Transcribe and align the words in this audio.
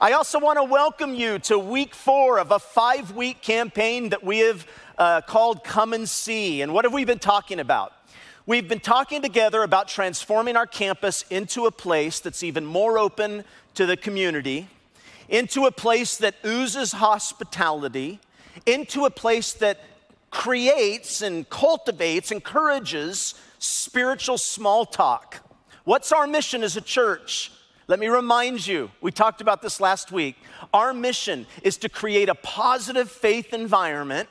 I 0.00 0.12
also 0.12 0.40
want 0.40 0.58
to 0.58 0.64
welcome 0.64 1.14
you 1.14 1.38
to 1.40 1.56
week 1.56 1.94
four 1.94 2.40
of 2.40 2.50
a 2.50 2.58
five 2.58 3.12
week 3.12 3.42
campaign 3.42 4.08
that 4.08 4.24
we 4.24 4.40
have 4.40 4.66
uh, 4.98 5.20
called 5.20 5.62
Come 5.62 5.92
and 5.92 6.08
See. 6.08 6.62
And 6.62 6.74
what 6.74 6.84
have 6.84 6.92
we 6.92 7.04
been 7.04 7.20
talking 7.20 7.60
about? 7.60 7.92
We've 8.44 8.68
been 8.68 8.80
talking 8.80 9.22
together 9.22 9.62
about 9.62 9.86
transforming 9.86 10.56
our 10.56 10.66
campus 10.66 11.24
into 11.30 11.66
a 11.66 11.70
place 11.70 12.18
that's 12.18 12.42
even 12.42 12.66
more 12.66 12.98
open 12.98 13.44
to 13.74 13.86
the 13.86 13.96
community, 13.96 14.66
into 15.28 15.66
a 15.66 15.70
place 15.70 16.16
that 16.16 16.34
oozes 16.44 16.90
hospitality, 16.90 18.18
into 18.66 19.04
a 19.04 19.10
place 19.10 19.52
that 19.54 19.78
creates 20.32 21.22
and 21.22 21.48
cultivates, 21.48 22.32
encourages 22.32 23.34
spiritual 23.60 24.38
small 24.38 24.84
talk. 24.84 25.48
What's 25.84 26.10
our 26.10 26.26
mission 26.26 26.64
as 26.64 26.76
a 26.76 26.80
church? 26.80 27.52
Let 27.86 28.00
me 28.00 28.08
remind 28.08 28.66
you, 28.66 28.90
we 29.02 29.12
talked 29.12 29.42
about 29.42 29.60
this 29.60 29.78
last 29.78 30.10
week. 30.10 30.36
Our 30.72 30.94
mission 30.94 31.46
is 31.62 31.76
to 31.78 31.90
create 31.90 32.30
a 32.30 32.34
positive 32.34 33.10
faith 33.10 33.52
environment 33.52 34.28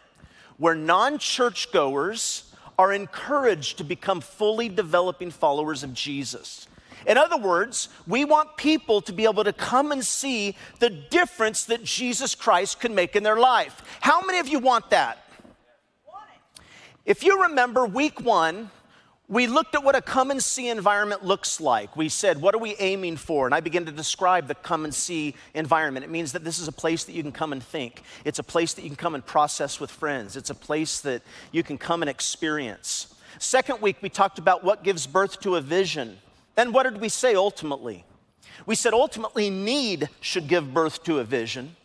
where 0.57 0.73
non 0.73 1.20
churchgoers 1.20 2.52
are 2.80 2.91
encouraged 2.91 3.77
to 3.77 3.84
become 3.84 4.21
fully 4.21 4.70
developing 4.70 5.30
followers 5.30 5.84
of 5.84 5.94
Jesus. 5.94 6.67
In 7.05 7.17
other 7.17 7.38
words, 7.38 7.89
we 8.08 8.25
want 8.25 8.58
people 8.58 9.02
to 9.02 9.13
be 9.13 9.25
able 9.25 9.44
to 9.44 9.53
come 9.53 9.91
and 9.91 10.03
see 10.03 10.55
the 10.80 10.89
difference 10.89 11.66
that 11.66 11.83
Jesus 11.83 12.33
Christ 12.33 12.80
can 12.80 12.95
make 12.95 13.16
in 13.16 13.22
their 13.22 13.38
life. 13.38 13.83
How 14.02 14.25
many 14.25 14.39
of 14.39 14.47
you 14.47 14.58
want 14.58 14.89
that? 14.89 15.20
If 17.05 17.23
you 17.23 17.44
remember 17.44 17.85
week 17.85 18.22
one, 18.22 18.72
we 19.29 19.47
looked 19.47 19.73
at 19.73 19.83
what 19.83 19.95
a 19.95 20.01
come 20.01 20.31
and 20.31 20.43
see 20.43 20.67
environment 20.67 21.23
looks 21.23 21.61
like. 21.61 21.95
We 21.95 22.09
said, 22.09 22.41
what 22.41 22.53
are 22.53 22.59
we 22.59 22.75
aiming 22.77 23.17
for? 23.17 23.45
And 23.45 23.55
I 23.55 23.61
began 23.61 23.85
to 23.85 23.91
describe 23.91 24.47
the 24.47 24.55
come 24.55 24.83
and 24.83 24.93
see 24.93 25.33
environment. 25.53 26.03
It 26.03 26.09
means 26.09 26.33
that 26.33 26.43
this 26.43 26.59
is 26.59 26.67
a 26.67 26.73
place 26.73 27.05
that 27.05 27.13
you 27.13 27.23
can 27.23 27.31
come 27.31 27.53
and 27.53 27.63
think, 27.63 28.03
it's 28.25 28.39
a 28.39 28.43
place 28.43 28.73
that 28.73 28.81
you 28.83 28.89
can 28.89 28.97
come 28.97 29.15
and 29.15 29.25
process 29.25 29.80
with 29.80 29.89
friends, 29.89 30.35
it's 30.35 30.49
a 30.49 30.55
place 30.55 30.99
that 31.02 31.21
you 31.52 31.63
can 31.63 31.77
come 31.77 32.03
and 32.03 32.09
experience. 32.09 33.15
Second 33.39 33.81
week, 33.81 33.97
we 34.02 34.09
talked 34.09 34.39
about 34.39 34.63
what 34.63 34.83
gives 34.83 35.07
birth 35.07 35.39
to 35.41 35.55
a 35.55 35.61
vision. 35.61 36.19
And 36.55 36.73
what 36.73 36.83
did 36.83 37.02
we 37.02 37.09
say 37.09 37.33
ultimately? 37.33 38.05
We 38.65 38.75
said 38.75 38.93
ultimately, 38.93 39.49
need 39.49 40.09
should 40.19 40.47
give 40.47 40.73
birth 40.73 41.03
to 41.05 41.19
a 41.19 41.23
vision, 41.23 41.75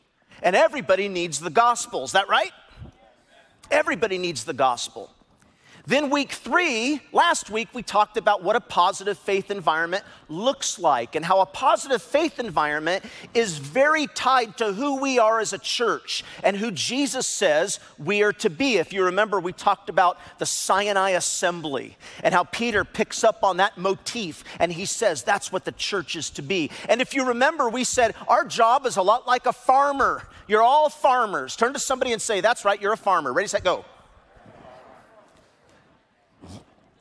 and 0.43 0.55
everybody 0.55 1.09
needs 1.09 1.41
the 1.41 1.51
gospel. 1.51 2.05
Is 2.05 2.13
that 2.13 2.29
right? 2.29 2.53
Everybody 3.71 4.19
needs 4.19 4.45
the 4.45 4.53
gospel. 4.53 5.11
Then, 5.89 6.11
week 6.11 6.33
three, 6.33 7.01
last 7.13 7.49
week, 7.49 7.69
we 7.73 7.83
talked 7.83 8.19
about 8.19 8.43
what 8.43 8.57
a 8.57 8.61
positive 8.61 9.17
faith 9.17 9.51
environment 9.51 10.05
looks 10.29 10.79
like 10.79 11.15
and 11.15 11.25
how 11.25 11.41
a 11.41 11.47
positive 11.47 12.03
faith 12.03 12.39
environment 12.39 13.03
is 13.33 13.57
very 13.57 14.07
tied 14.09 14.59
to 14.59 14.75
who 14.75 15.01
we 15.01 15.19
are 15.19 15.41
as 15.41 15.55
a 15.55 15.59
church 15.59 16.25
and 16.45 16.59
who 16.59 16.71
Jesus 16.71 17.27
says 17.27 17.81
we 17.99 18.23
are 18.23 18.35
to 18.35 18.51
be. 18.51 18.77
If 18.77 18.93
you 18.93 19.03
remember, 19.03 19.41
we 19.41 19.55
talked 19.55 19.89
about 19.89 20.19
the 20.37 20.45
Sinai 20.45 21.13
assembly 21.13 21.97
and 22.23 22.35
how 22.35 22.45
Peter 22.45 22.85
picks 22.85 23.25
up 23.25 23.43
on 23.43 23.57
that 23.57 23.79
motif 23.79 24.45
and 24.61 24.71
he 24.71 24.85
says 24.85 25.23
that's 25.23 25.51
what 25.51 25.65
the 25.65 25.73
church 25.73 26.17
is 26.17 26.29
to 26.33 26.43
be. 26.43 26.71
And 26.87 27.01
if 27.01 27.15
you 27.15 27.29
remember, 27.29 27.71
we 27.71 27.85
said 27.85 28.15
our 28.29 28.45
job 28.45 28.85
is 28.85 28.99
a 28.99 29.03
lot 29.03 29.27
like 29.27 29.47
a 29.47 29.55
farmer. 29.55 30.29
You're 30.49 30.63
all 30.63 30.91
farmers. 30.91 31.57
Turn 31.57 31.73
to 31.73 31.79
somebody 31.79 32.13
and 32.13 32.21
say, 32.21 32.43
That's 32.43 32.67
right, 32.67 32.79
you're 32.79 32.93
a 32.93 32.99
farmer. 32.99 33.33
Ready, 33.33 33.49
set, 33.49 33.65
go. 33.65 33.87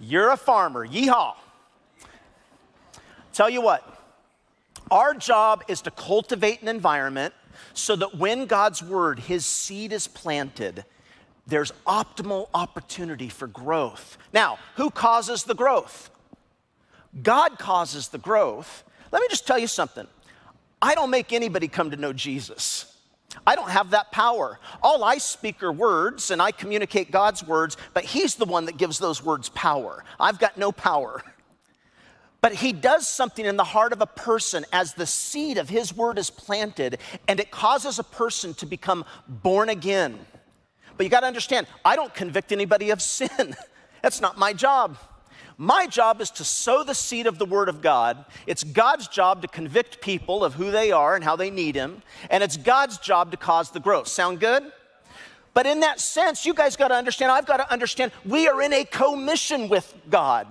You're 0.08 0.32
a 0.32 0.38
farmer. 0.38 0.88
Yeehaw. 0.88 1.36
Tell 3.34 3.50
you 3.50 3.62
what, 3.62 3.84
our 4.90 5.14
job 5.14 5.64
is 5.68 5.82
to 5.82 5.92
cultivate 5.92 6.62
an 6.62 6.70
environment 6.70 7.34
so 7.74 7.96
that 7.98 8.16
when 8.16 8.46
God's 8.46 8.82
word, 8.82 9.20
his 9.20 9.46
seed 9.46 9.92
is 9.92 10.08
planted, 10.08 10.86
there's 11.46 11.72
optimal 11.86 12.48
opportunity 12.54 13.28
for 13.28 13.48
growth. 13.48 14.18
Now, 14.34 14.60
who 14.76 14.90
causes 14.90 15.44
the 15.44 15.54
growth? 15.54 16.10
God 17.22 17.60
causes 17.60 18.08
the 18.08 18.18
growth. 18.18 18.84
Let 19.12 19.22
me 19.22 19.28
just 19.30 19.46
tell 19.46 19.60
you 19.60 19.68
something. 19.68 20.08
I 20.82 20.96
don't 20.96 21.10
make 21.10 21.34
anybody 21.34 21.68
come 21.68 21.92
to 21.92 21.98
know 21.98 22.14
Jesus. 22.14 22.97
I 23.46 23.56
don't 23.56 23.70
have 23.70 23.92
that 23.92 24.12
power. 24.12 24.60
All 24.82 25.04
I 25.04 25.18
speak 25.18 25.62
are 25.62 25.72
words 25.72 26.32
and 26.32 26.42
I 26.42 26.52
communicate 26.52 27.12
God's 27.12 27.44
words, 27.44 27.78
but 27.94 28.06
He's 28.06 28.36
the 28.36 28.46
one 28.46 28.66
that 28.66 28.78
gives 28.78 29.00
those 29.00 29.24
words 29.24 29.50
power. 29.50 30.04
I've 30.20 30.40
got 30.40 30.58
no 30.58 30.72
power. 30.72 31.22
But 32.40 32.54
He 32.54 32.72
does 32.72 33.08
something 33.08 33.44
in 33.44 33.58
the 33.58 33.64
heart 33.64 33.92
of 33.92 34.00
a 34.00 34.06
person 34.06 34.64
as 34.72 34.94
the 34.94 35.08
seed 35.08 35.58
of 35.58 35.70
His 35.70 35.94
word 35.94 36.20
is 36.20 36.30
planted, 36.30 37.00
and 37.28 37.40
it 37.40 37.50
causes 37.50 37.98
a 37.98 38.04
person 38.04 38.54
to 38.54 38.68
become 38.68 39.06
born 39.28 39.70
again. 39.70 40.20
But 40.96 41.06
you 41.06 41.10
got 41.10 41.22
to 41.22 41.28
understand, 41.28 41.66
I 41.84 41.96
don't 41.96 42.14
convict 42.14 42.52
anybody 42.52 42.92
of 42.92 43.02
sin. 43.02 43.56
That's 44.04 44.22
not 44.22 44.38
my 44.38 44.54
job. 44.54 44.98
My 45.58 45.88
job 45.88 46.22
is 46.22 46.30
to 46.32 46.44
sow 46.44 46.84
the 46.84 46.94
seed 46.94 47.26
of 47.26 47.40
the 47.40 47.46
Word 47.46 47.68
of 47.68 47.82
God. 47.82 48.24
It's 48.46 48.64
God's 48.64 49.08
job 49.08 49.42
to 49.42 49.48
convict 49.48 50.02
people 50.02 50.44
of 50.44 50.54
who 50.54 50.70
they 50.70 50.92
are 50.92 51.16
and 51.16 51.24
how 51.24 51.36
they 51.36 51.50
need 51.50 51.74
Him. 51.74 52.04
And 52.30 52.44
it's 52.44 52.58
God's 52.58 53.00
job 53.00 53.32
to 53.32 53.38
cause 53.38 53.72
the 53.72 53.80
growth. 53.80 54.08
Sound 54.08 54.40
good? 54.40 54.72
But 55.56 55.66
in 55.66 55.80
that 55.80 56.00
sense, 56.00 56.46
you 56.46 56.54
guys 56.54 56.76
got 56.76 56.90
to 56.90 56.94
understand, 56.94 57.32
I've 57.32 57.48
got 57.48 57.58
to 57.58 57.72
understand, 57.74 58.12
we 58.24 58.48
are 58.48 58.62
in 58.62 58.72
a 58.72 58.86
commission 58.86 59.68
with 59.68 59.92
God. 60.08 60.46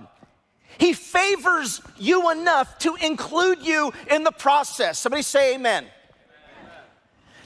He 0.77 0.91
favors 0.91 1.81
you 1.97 2.29
enough 2.29 2.77
to 2.79 2.95
include 2.95 3.61
you 3.61 3.93
in 4.11 4.25
the 4.25 4.31
process. 4.31 4.99
Somebody 4.99 5.23
say 5.23 5.55
amen. 5.55 5.85
amen. 5.85 5.91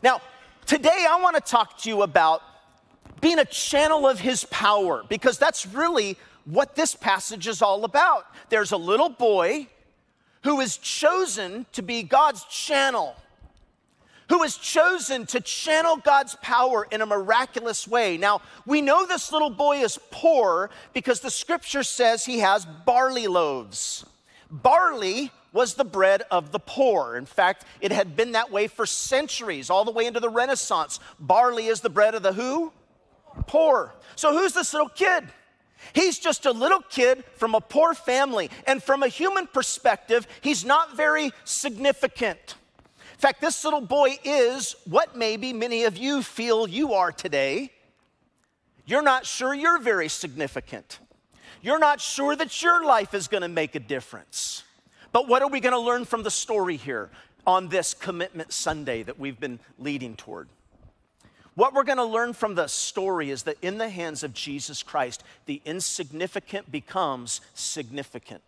Now, 0.02 0.22
today 0.66 1.06
I 1.08 1.22
want 1.22 1.36
to 1.36 1.42
talk 1.42 1.78
to 1.82 1.90
you 1.90 2.02
about 2.02 2.42
being 3.22 3.38
a 3.38 3.46
channel 3.46 4.08
of 4.08 4.20
His 4.20 4.46
power 4.46 5.04
because 5.08 5.38
that's 5.38 5.68
really 5.68 6.18
what 6.46 6.76
this 6.76 6.96
passage 6.96 7.48
is 7.48 7.62
all 7.62 7.84
about. 7.84 8.26
There's 8.50 8.72
a 8.72 8.78
little 8.78 9.10
boy 9.10 9.68
who 10.44 10.60
is 10.60 10.78
chosen 10.78 11.66
to 11.74 11.82
be 11.82 12.04
God's 12.04 12.44
channel, 12.46 13.16
who 14.30 14.44
is 14.44 14.58
chosen 14.58 15.26
to 15.28 15.42
channel 15.42 15.98
God's 15.98 16.36
power 16.42 16.88
in 16.92 17.02
a 17.02 17.06
miraculous 17.06 17.88
way. 17.88 18.18
Now, 18.18 18.42
we 18.66 18.82
know 18.82 19.06
this 19.06 19.32
little 19.32 19.50
boy 19.50 19.78
is 19.78 20.00
poor 20.10 20.70
because 20.94 21.20
the 21.20 21.30
scripture 21.30 21.84
says 21.84 22.26
he 22.26 22.40
has 22.40 22.66
barley 22.66 23.28
loaves. 23.28 24.06
Barley 24.50 25.32
was 25.54 25.76
the 25.76 25.86
bread 25.86 26.24
of 26.32 26.52
the 26.52 26.60
poor. 26.60 27.18
In 27.18 27.26
fact, 27.26 27.66
it 27.82 27.92
had 27.92 28.16
been 28.16 28.32
that 28.32 28.52
way 28.52 28.68
for 28.68 28.86
centuries, 28.86 29.70
all 29.70 29.86
the 29.86 29.92
way 29.92 30.06
into 30.06 30.20
the 30.20 30.30
Renaissance. 30.30 31.00
Barley 31.20 31.68
is 31.68 31.82
the 31.82 31.90
bread 31.90 32.16
of 32.16 32.24
the 32.24 32.34
who? 32.34 32.72
Poor. 33.48 33.94
So 34.16 34.32
who's 34.32 34.54
this 34.54 34.74
little 34.74 34.90
kid? 34.90 35.26
He's 35.94 36.20
just 36.20 36.46
a 36.46 36.52
little 36.52 36.82
kid 36.82 37.24
from 37.36 37.56
a 37.56 37.62
poor 37.62 37.94
family, 37.94 38.50
and 38.68 38.82
from 38.82 39.04
a 39.04 39.08
human 39.08 39.48
perspective, 39.48 40.28
he's 40.42 40.64
not 40.64 40.96
very 40.96 41.32
significant. 41.44 42.56
In 43.14 43.20
fact, 43.20 43.42
this 43.42 43.64
little 43.64 43.82
boy 43.82 44.18
is 44.24 44.76
what 44.86 45.16
maybe 45.16 45.54
many 45.54 45.84
of 45.84 45.98
you 45.98 46.24
feel 46.24 46.68
you 46.68 46.94
are 46.94 47.12
today. 47.12 47.72
You're 48.86 49.04
not 49.04 49.26
sure 49.26 49.54
you're 49.54 49.80
very 49.80 50.10
significant. 50.10 51.00
You're 51.62 51.80
not 51.80 52.02
sure 52.02 52.36
that 52.36 52.62
your 52.64 52.84
life 52.84 53.14
is 53.14 53.28
going 53.28 53.42
to 53.44 53.48
make 53.48 53.76
a 53.76 53.80
difference. 53.80 54.64
But 55.12 55.28
what 55.28 55.42
are 55.42 55.50
we 55.50 55.60
going 55.60 55.74
to 55.74 55.80
learn 55.80 56.06
from 56.06 56.24
the 56.24 56.32
story 56.32 56.78
here 56.78 57.12
on 57.46 57.68
this 57.68 57.94
Commitment 57.94 58.54
Sunday 58.54 59.04
that 59.04 59.20
we've 59.20 59.40
been 59.40 59.60
leading 59.78 60.16
toward? 60.16 60.50
What 61.56 61.74
we're 61.74 61.84
going 61.84 61.98
to 61.98 62.06
learn 62.06 62.34
from 62.34 62.56
the 62.56 62.68
story 62.68 63.30
is 63.30 63.44
that 63.44 63.58
in 63.62 63.78
the 63.78 63.90
hands 63.90 64.24
of 64.24 64.34
Jesus 64.34 64.84
Christ, 64.84 65.24
the 65.46 65.62
insignificant 65.66 66.72
becomes 66.72 67.42
significant. 67.54 68.42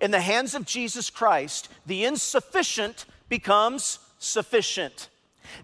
In 0.00 0.10
the 0.10 0.20
hands 0.20 0.54
of 0.54 0.66
Jesus 0.66 1.08
Christ, 1.08 1.68
the 1.86 2.04
insufficient 2.04 3.06
becomes 3.28 3.98
sufficient. 4.18 5.08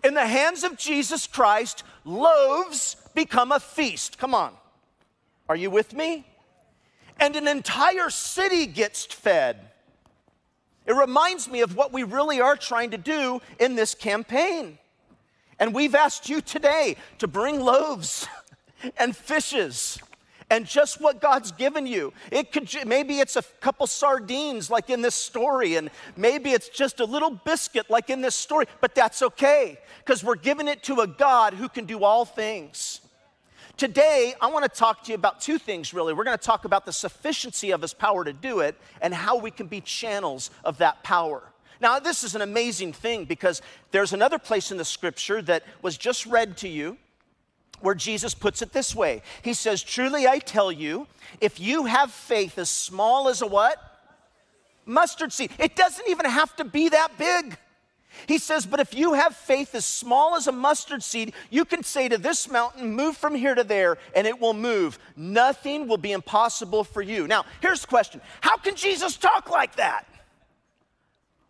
In 0.02 0.14
the 0.14 0.26
hands 0.26 0.64
of 0.64 0.78
Jesus 0.78 1.26
Christ, 1.26 1.82
loaves 2.04 2.96
become 3.14 3.52
a 3.52 3.60
feast. 3.60 4.16
Come 4.16 4.34
on. 4.34 4.54
Are 5.48 5.56
you 5.56 5.70
with 5.70 5.92
me? 5.92 6.24
And 7.20 7.36
an 7.36 7.46
entire 7.46 8.08
city 8.08 8.66
gets 8.66 9.04
fed. 9.04 9.58
It 10.86 10.94
reminds 10.94 11.48
me 11.48 11.60
of 11.60 11.76
what 11.76 11.92
we 11.92 12.04
really 12.04 12.40
are 12.40 12.56
trying 12.56 12.90
to 12.92 12.98
do 12.98 13.40
in 13.60 13.74
this 13.74 13.94
campaign. 13.94 14.78
And 15.58 15.74
we've 15.74 15.94
asked 15.94 16.28
you 16.28 16.40
today 16.40 16.96
to 17.18 17.28
bring 17.28 17.60
loaves 17.60 18.26
and 18.96 19.16
fishes 19.16 19.98
and 20.52 20.66
just 20.66 21.00
what 21.00 21.20
God's 21.20 21.50
given 21.50 21.86
you. 21.86 22.12
It 22.30 22.52
could 22.52 22.68
maybe 22.86 23.20
it's 23.20 23.36
a 23.36 23.42
couple 23.60 23.86
sardines 23.86 24.68
like 24.68 24.90
in 24.90 25.00
this 25.00 25.14
story 25.14 25.76
and 25.76 25.90
maybe 26.14 26.50
it's 26.50 26.68
just 26.68 27.00
a 27.00 27.06
little 27.06 27.30
biscuit 27.30 27.88
like 27.88 28.10
in 28.10 28.20
this 28.20 28.34
story, 28.34 28.66
but 28.82 28.94
that's 28.94 29.22
okay 29.22 29.78
because 30.04 30.22
we're 30.22 30.36
giving 30.36 30.68
it 30.68 30.82
to 30.84 31.00
a 31.00 31.06
God 31.06 31.54
who 31.54 31.70
can 31.70 31.86
do 31.86 32.04
all 32.04 32.26
things. 32.26 33.00
Today, 33.78 34.34
I 34.40 34.48
want 34.48 34.64
to 34.64 34.68
talk 34.68 35.04
to 35.04 35.12
you 35.12 35.14
about 35.14 35.40
two 35.40 35.58
things 35.58 35.94
really. 35.94 36.12
We're 36.12 36.24
going 36.24 36.36
to 36.36 36.44
talk 36.44 36.66
about 36.66 36.84
the 36.84 36.92
sufficiency 36.92 37.70
of 37.70 37.80
his 37.80 37.94
power 37.94 38.22
to 38.22 38.34
do 38.34 38.60
it 38.60 38.76
and 39.00 39.14
how 39.14 39.38
we 39.38 39.50
can 39.50 39.68
be 39.68 39.80
channels 39.80 40.50
of 40.64 40.78
that 40.78 41.02
power. 41.02 41.42
Now, 41.82 41.98
this 41.98 42.22
is 42.22 42.36
an 42.36 42.42
amazing 42.42 42.92
thing 42.92 43.24
because 43.24 43.60
there's 43.90 44.12
another 44.12 44.38
place 44.38 44.70
in 44.70 44.76
the 44.76 44.84
scripture 44.84 45.42
that 45.42 45.64
was 45.82 45.98
just 45.98 46.24
read 46.26 46.56
to 46.58 46.68
you 46.68 46.96
where 47.80 47.96
Jesus 47.96 48.34
puts 48.34 48.62
it 48.62 48.72
this 48.72 48.94
way 48.94 49.22
He 49.42 49.52
says, 49.52 49.82
Truly 49.82 50.28
I 50.28 50.38
tell 50.38 50.70
you, 50.70 51.08
if 51.40 51.58
you 51.58 51.86
have 51.86 52.12
faith 52.12 52.56
as 52.56 52.70
small 52.70 53.28
as 53.28 53.42
a 53.42 53.48
what? 53.48 53.78
Mustard 54.86 55.32
seed. 55.32 55.50
It 55.58 55.74
doesn't 55.74 56.08
even 56.08 56.26
have 56.26 56.54
to 56.56 56.64
be 56.64 56.88
that 56.88 57.18
big. 57.18 57.56
He 58.28 58.38
says, 58.38 58.64
But 58.64 58.78
if 58.78 58.94
you 58.94 59.14
have 59.14 59.34
faith 59.34 59.74
as 59.74 59.84
small 59.84 60.36
as 60.36 60.46
a 60.46 60.52
mustard 60.52 61.02
seed, 61.02 61.34
you 61.50 61.64
can 61.64 61.82
say 61.82 62.08
to 62.08 62.16
this 62.18 62.48
mountain, 62.48 62.94
Move 62.94 63.16
from 63.16 63.34
here 63.34 63.56
to 63.56 63.64
there, 63.64 63.98
and 64.14 64.24
it 64.24 64.40
will 64.40 64.54
move. 64.54 65.00
Nothing 65.16 65.88
will 65.88 65.98
be 65.98 66.12
impossible 66.12 66.84
for 66.84 67.02
you. 67.02 67.26
Now, 67.26 67.44
here's 67.60 67.80
the 67.80 67.88
question 67.88 68.20
How 68.40 68.56
can 68.56 68.76
Jesus 68.76 69.16
talk 69.16 69.50
like 69.50 69.74
that? 69.76 70.06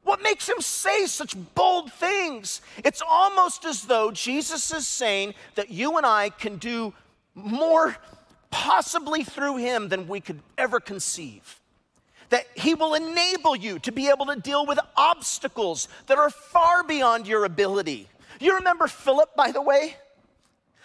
What 0.05 0.23
makes 0.23 0.49
him 0.49 0.61
say 0.61 1.07
such 1.07 1.37
bold 1.55 1.93
things? 1.93 2.61
It's 2.85 3.03
almost 3.09 3.65
as 3.65 3.85
though 3.85 4.11
Jesus 4.11 4.73
is 4.73 4.89
saying 4.89 5.35
that 5.55 5.71
you 5.71 5.97
and 5.97 6.05
I 6.05 6.31
can 6.31 6.57
do 6.57 6.93
more 7.35 7.97
possibly 8.51 9.25
through 9.25 9.57
him 9.59 9.89
than 9.89 10.09
we 10.09 10.21
could 10.21 10.41
ever 10.59 10.81
conceive. 10.81 11.61
That 12.31 12.47
he 12.55 12.75
will 12.75 12.95
enable 12.95 13.55
you 13.55 13.79
to 13.81 13.93
be 13.93 14.09
able 14.09 14.27
to 14.27 14.37
deal 14.37 14.67
with 14.67 14.79
obstacles 14.97 15.89
that 16.07 16.19
are 16.19 16.31
far 16.31 16.83
beyond 16.83 17.29
your 17.29 17.45
ability. 17.45 18.09
You 18.41 18.57
remember 18.57 18.89
Philip, 18.89 19.37
by 19.37 19.53
the 19.53 19.63
way? 19.63 19.97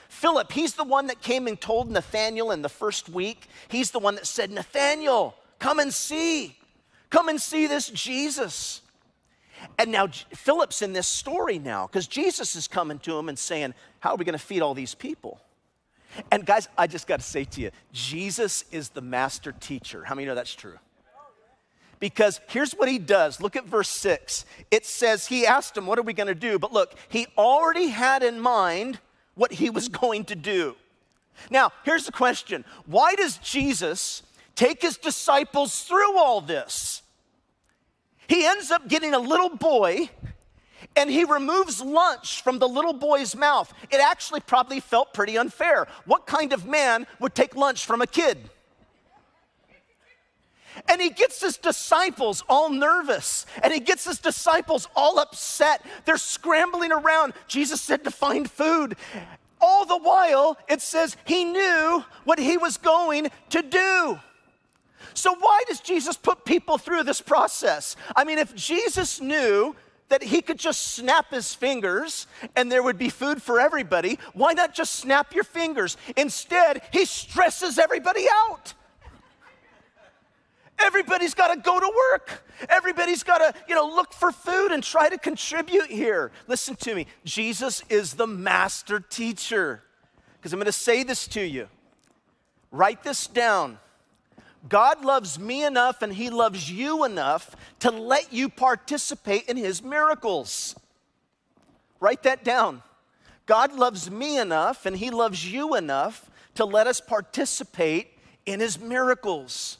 Philip, 0.09 0.51
he's 0.51 0.73
the 0.73 0.83
one 0.83 1.07
that 1.07 1.21
came 1.21 1.47
and 1.47 1.59
told 1.59 1.91
Nathanael 1.91 2.51
in 2.51 2.61
the 2.61 2.69
first 2.69 3.09
week. 3.09 3.47
He's 3.67 3.91
the 3.91 3.99
one 3.99 4.15
that 4.15 4.27
said, 4.27 4.51
Nathanael, 4.51 5.35
come 5.59 5.79
and 5.79 5.93
see. 5.93 6.57
Come 7.09 7.29
and 7.29 7.41
see 7.41 7.67
this 7.67 7.89
Jesus. 7.89 8.81
And 9.77 9.91
now 9.91 10.07
Philip's 10.07 10.81
in 10.81 10.93
this 10.93 11.07
story 11.07 11.59
now 11.59 11.87
because 11.87 12.07
Jesus 12.07 12.55
is 12.55 12.67
coming 12.67 12.99
to 12.99 13.17
him 13.17 13.29
and 13.29 13.37
saying, 13.37 13.73
How 13.99 14.11
are 14.11 14.15
we 14.15 14.25
going 14.25 14.37
to 14.37 14.43
feed 14.43 14.61
all 14.61 14.73
these 14.73 14.95
people? 14.95 15.39
And 16.31 16.45
guys, 16.45 16.67
I 16.77 16.87
just 16.87 17.07
got 17.07 17.19
to 17.19 17.25
say 17.25 17.43
to 17.43 17.61
you, 17.61 17.71
Jesus 17.91 18.65
is 18.71 18.89
the 18.89 19.01
master 19.01 19.51
teacher. 19.51 20.03
How 20.03 20.15
many 20.15 20.25
know 20.27 20.35
that's 20.35 20.55
true? 20.55 20.77
Because 21.99 22.39
here's 22.47 22.73
what 22.73 22.87
he 22.87 22.99
does. 22.99 23.41
Look 23.41 23.55
at 23.55 23.65
verse 23.65 23.89
six. 23.89 24.45
It 24.69 24.85
says, 24.85 25.27
He 25.27 25.45
asked 25.45 25.75
him, 25.75 25.85
What 25.85 25.97
are 25.99 26.03
we 26.03 26.13
going 26.13 26.27
to 26.27 26.35
do? 26.35 26.59
But 26.59 26.73
look, 26.73 26.95
he 27.09 27.27
already 27.37 27.87
had 27.87 28.23
in 28.23 28.39
mind 28.39 28.99
what 29.35 29.53
he 29.53 29.69
was 29.69 29.87
going 29.89 30.25
to 30.25 30.35
do. 30.35 30.75
Now, 31.49 31.71
here's 31.83 32.05
the 32.05 32.11
question 32.11 32.65
Why 32.85 33.15
does 33.15 33.37
Jesus 33.37 34.23
take 34.55 34.81
his 34.81 34.97
disciples 34.97 35.83
through 35.83 36.17
all 36.17 36.41
this? 36.41 37.01
He 38.27 38.45
ends 38.45 38.71
up 38.71 38.87
getting 38.87 39.13
a 39.13 39.19
little 39.19 39.49
boy 39.49 40.09
and 40.95 41.09
he 41.09 41.23
removes 41.23 41.81
lunch 41.81 42.41
from 42.41 42.59
the 42.59 42.67
little 42.67 42.93
boy's 42.93 43.35
mouth. 43.35 43.73
It 43.89 44.01
actually 44.01 44.41
probably 44.41 44.79
felt 44.79 45.13
pretty 45.13 45.37
unfair. 45.37 45.87
What 46.05 46.25
kind 46.25 46.53
of 46.53 46.65
man 46.65 47.07
would 47.19 47.35
take 47.35 47.55
lunch 47.55 47.85
from 47.85 48.01
a 48.01 48.07
kid? 48.07 48.49
And 50.87 51.01
he 51.01 51.09
gets 51.09 51.41
his 51.41 51.57
disciples 51.57 52.43
all 52.47 52.69
nervous 52.69 53.45
and 53.63 53.73
he 53.73 53.79
gets 53.79 54.05
his 54.05 54.19
disciples 54.19 54.87
all 54.95 55.19
upset. 55.19 55.83
They're 56.05 56.17
scrambling 56.17 56.91
around. 56.91 57.33
Jesus 57.47 57.81
said 57.81 58.03
to 58.03 58.11
find 58.11 58.49
food. 58.49 58.95
All 59.59 59.85
the 59.85 59.97
while, 59.97 60.57
it 60.67 60.81
says 60.81 61.17
he 61.25 61.43
knew 61.43 62.03
what 62.25 62.37
he 62.37 62.57
was 62.57 62.77
going 62.77 63.29
to 63.49 63.61
do. 63.61 64.19
So, 65.17 65.33
why 65.33 65.63
does 65.67 65.79
Jesus 65.79 66.15
put 66.15 66.45
people 66.45 66.77
through 66.77 67.01
this 67.01 67.21
process? 67.21 67.95
I 68.15 68.23
mean, 68.23 68.37
if 68.37 68.53
Jesus 68.53 69.19
knew 69.19 69.75
that 70.09 70.21
he 70.21 70.43
could 70.43 70.59
just 70.59 70.93
snap 70.93 71.31
his 71.31 71.55
fingers 71.55 72.27
and 72.55 72.71
there 72.71 72.83
would 72.83 72.99
be 72.99 73.09
food 73.09 73.41
for 73.41 73.59
everybody, 73.59 74.19
why 74.33 74.53
not 74.53 74.75
just 74.75 74.93
snap 74.93 75.33
your 75.33 75.43
fingers? 75.43 75.97
Instead, 76.15 76.83
he 76.91 77.03
stresses 77.03 77.79
everybody 77.79 78.27
out. 78.31 78.75
Everybody's 80.77 81.33
got 81.33 81.51
to 81.51 81.59
go 81.59 81.79
to 81.79 81.93
work. 82.11 82.43
Everybody's 82.69 83.23
got 83.23 83.39
to, 83.39 83.59
you 83.67 83.73
know, 83.73 83.87
look 83.87 84.13
for 84.13 84.31
food 84.31 84.71
and 84.71 84.83
try 84.83 85.09
to 85.09 85.17
contribute 85.17 85.87
here. 85.87 86.31
Listen 86.45 86.75
to 86.75 86.93
me. 86.93 87.07
Jesus 87.25 87.81
is 87.89 88.13
the 88.13 88.27
master 88.27 88.99
teacher. 88.99 89.81
Because 90.37 90.53
I'm 90.53 90.59
going 90.59 90.67
to 90.67 90.71
say 90.71 91.01
this 91.01 91.27
to 91.29 91.41
you. 91.41 91.69
Write 92.69 93.01
this 93.01 93.25
down. 93.25 93.79
God 94.69 95.03
loves 95.05 95.39
me 95.39 95.63
enough 95.63 96.01
and 96.01 96.13
He 96.13 96.29
loves 96.29 96.71
you 96.71 97.03
enough 97.03 97.55
to 97.79 97.91
let 97.91 98.33
you 98.33 98.49
participate 98.49 99.45
in 99.47 99.57
His 99.57 99.83
miracles. 99.83 100.75
Write 101.99 102.23
that 102.23 102.43
down. 102.43 102.83
God 103.45 103.73
loves 103.73 104.11
me 104.11 104.37
enough 104.37 104.85
and 104.85 104.97
He 104.97 105.09
loves 105.09 105.51
you 105.51 105.75
enough 105.75 106.29
to 106.55 106.65
let 106.65 106.87
us 106.87 106.99
participate 106.99 108.09
in 108.45 108.59
His 108.59 108.79
miracles. 108.79 109.77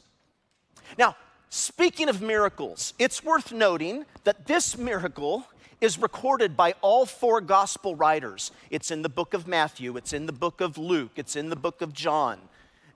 Now, 0.97 1.15
speaking 1.49 2.09
of 2.09 2.21
miracles, 2.21 2.93
it's 2.97 3.23
worth 3.23 3.51
noting 3.51 4.05
that 4.23 4.45
this 4.45 4.77
miracle 4.77 5.45
is 5.79 5.99
recorded 5.99 6.57
by 6.57 6.73
all 6.81 7.05
four 7.05 7.41
gospel 7.41 7.95
writers. 7.95 8.51
It's 8.69 8.89
in 8.89 9.01
the 9.01 9.09
book 9.09 9.33
of 9.33 9.47
Matthew, 9.47 9.95
it's 9.97 10.13
in 10.13 10.25
the 10.25 10.33
book 10.33 10.61
of 10.61 10.77
Luke, 10.77 11.11
it's 11.15 11.35
in 11.35 11.49
the 11.49 11.55
book 11.55 11.81
of 11.81 11.93
John, 11.93 12.39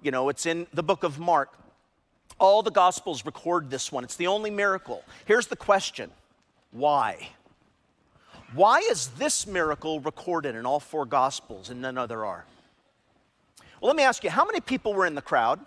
you 0.02 0.10
know, 0.10 0.30
it's 0.30 0.46
in 0.46 0.68
the 0.74 0.84
book 0.84 1.04
of 1.04 1.20
Mark. 1.20 1.61
All 2.42 2.64
the 2.64 2.72
Gospels 2.72 3.24
record 3.24 3.70
this 3.70 3.92
one. 3.92 4.04
It's 4.04 4.16
the 4.16 4.26
only 4.26 4.50
miracle. 4.50 5.04
Here's 5.26 5.46
the 5.46 5.56
question 5.56 6.10
why? 6.72 7.30
Why 8.56 8.80
is 8.80 9.10
this 9.10 9.46
miracle 9.46 10.00
recorded 10.00 10.56
in 10.56 10.66
all 10.66 10.80
four 10.80 11.06
Gospels 11.06 11.70
and 11.70 11.84
none 11.84 12.00
other 12.00 12.26
are? 12.26 12.46
Well, 13.80 13.90
let 13.90 13.96
me 13.96 14.02
ask 14.02 14.24
you 14.24 14.32
how 14.32 14.44
many 14.44 14.60
people 14.60 14.96
were 14.96 15.06
in 15.06 15.14
the 15.14 15.22
crowd? 15.22 15.60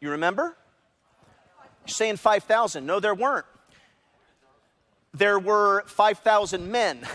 You 0.00 0.12
remember? 0.12 0.56
You're 1.86 1.88
saying 1.88 2.16
5,000. 2.16 2.86
No, 2.86 2.98
there 2.98 3.14
weren't. 3.14 3.44
There 5.12 5.38
were 5.38 5.84
5,000 5.86 6.70
men. 6.70 7.06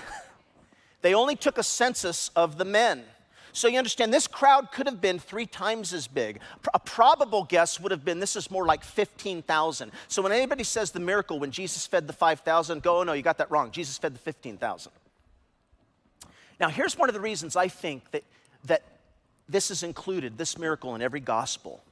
they 1.01 1.15
only 1.15 1.35
took 1.35 1.57
a 1.57 1.63
census 1.63 2.29
of 2.35 2.59
the 2.59 2.65
men. 2.65 3.03
So 3.53 3.67
you 3.67 3.77
understand, 3.77 4.13
this 4.13 4.27
crowd 4.27 4.71
could 4.71 4.87
have 4.87 5.01
been 5.01 5.19
three 5.19 5.45
times 5.45 5.93
as 5.93 6.07
big. 6.07 6.39
A 6.73 6.79
probable 6.79 7.43
guess 7.43 7.79
would 7.79 7.91
have 7.91 8.05
been 8.05 8.19
this 8.19 8.35
is 8.35 8.49
more 8.49 8.65
like 8.65 8.83
15,000. 8.83 9.91
So 10.07 10.21
when 10.21 10.31
anybody 10.31 10.63
says 10.63 10.91
the 10.91 10.99
miracle 10.99 11.39
when 11.39 11.51
Jesus 11.51 11.85
fed 11.85 12.07
the 12.07 12.13
5,000, 12.13 12.81
go, 12.81 12.99
oh 12.99 13.03
no, 13.03 13.13
you 13.13 13.21
got 13.21 13.37
that 13.39 13.51
wrong. 13.51 13.71
Jesus 13.71 13.97
fed 13.97 14.15
the 14.15 14.19
15,000. 14.19 14.91
Now, 16.59 16.69
here's 16.69 16.97
one 16.97 17.09
of 17.09 17.15
the 17.15 17.21
reasons 17.21 17.55
I 17.55 17.67
think 17.67 18.11
that, 18.11 18.23
that 18.65 18.83
this 19.49 19.71
is 19.71 19.83
included, 19.83 20.37
this 20.37 20.57
miracle, 20.57 20.95
in 20.95 21.01
every 21.01 21.19
gospel. 21.19 21.83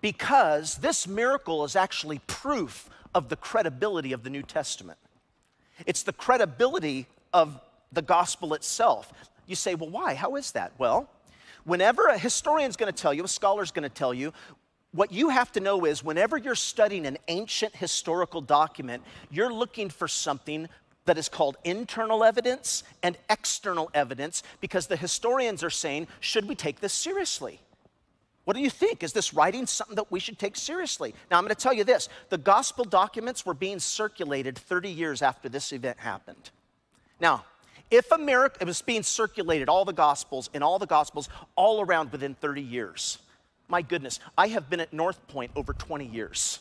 Because 0.00 0.76
this 0.76 1.06
miracle 1.08 1.64
is 1.64 1.74
actually 1.74 2.20
proof 2.26 2.88
of 3.14 3.28
the 3.28 3.36
credibility 3.36 4.12
of 4.12 4.22
the 4.22 4.30
New 4.30 4.42
Testament. 4.42 4.98
It's 5.86 6.04
the 6.04 6.12
credibility 6.12 7.06
of 7.32 7.60
the 7.92 8.02
gospel 8.02 8.54
itself. 8.54 9.12
You 9.46 9.54
say, 9.56 9.74
well, 9.74 9.90
why? 9.90 10.14
How 10.14 10.36
is 10.36 10.52
that? 10.52 10.72
Well, 10.78 11.08
whenever 11.64 12.06
a 12.06 12.18
historian's 12.18 12.76
going 12.76 12.92
to 12.92 13.02
tell 13.02 13.14
you, 13.14 13.24
a 13.24 13.28
scholar's 13.28 13.70
going 13.70 13.82
to 13.84 13.94
tell 13.94 14.14
you, 14.14 14.32
what 14.92 15.12
you 15.12 15.28
have 15.28 15.52
to 15.52 15.60
know 15.60 15.84
is 15.84 16.02
whenever 16.02 16.36
you're 16.36 16.54
studying 16.54 17.06
an 17.06 17.18
ancient 17.28 17.76
historical 17.76 18.40
document, 18.40 19.02
you're 19.30 19.52
looking 19.52 19.90
for 19.90 20.08
something 20.08 20.68
that 21.04 21.18
is 21.18 21.28
called 21.28 21.56
internal 21.64 22.24
evidence 22.24 22.82
and 23.02 23.16
external 23.30 23.90
evidence 23.94 24.42
because 24.60 24.86
the 24.86 24.96
historians 24.96 25.62
are 25.62 25.70
saying, 25.70 26.08
should 26.20 26.48
we 26.48 26.54
take 26.54 26.80
this 26.80 26.92
seriously? 26.92 27.60
What 28.44 28.54
do 28.54 28.62
you 28.62 28.70
think? 28.70 29.02
Is 29.02 29.12
this 29.12 29.34
writing 29.34 29.66
something 29.66 29.96
that 29.96 30.10
we 30.10 30.20
should 30.20 30.38
take 30.38 30.56
seriously? 30.56 31.14
Now, 31.30 31.38
I'm 31.38 31.44
going 31.44 31.54
to 31.54 31.60
tell 31.60 31.72
you 31.72 31.84
this 31.84 32.08
the 32.28 32.38
gospel 32.38 32.84
documents 32.84 33.44
were 33.44 33.54
being 33.54 33.80
circulated 33.80 34.56
30 34.56 34.88
years 34.88 35.20
after 35.20 35.48
this 35.48 35.72
event 35.72 35.98
happened. 35.98 36.50
Now, 37.20 37.44
if 37.90 38.10
a 38.10 38.18
miracle, 38.18 38.58
it 38.60 38.66
was 38.66 38.82
being 38.82 39.02
circulated, 39.02 39.68
all 39.68 39.84
the 39.84 39.92
Gospels, 39.92 40.50
in 40.52 40.62
all 40.62 40.78
the 40.78 40.86
Gospels, 40.86 41.28
all 41.54 41.80
around 41.80 42.12
within 42.12 42.34
30 42.34 42.62
years. 42.62 43.18
My 43.68 43.82
goodness, 43.82 44.20
I 44.36 44.48
have 44.48 44.70
been 44.70 44.80
at 44.80 44.92
North 44.92 45.26
Point 45.28 45.52
over 45.56 45.72
20 45.72 46.06
years. 46.06 46.60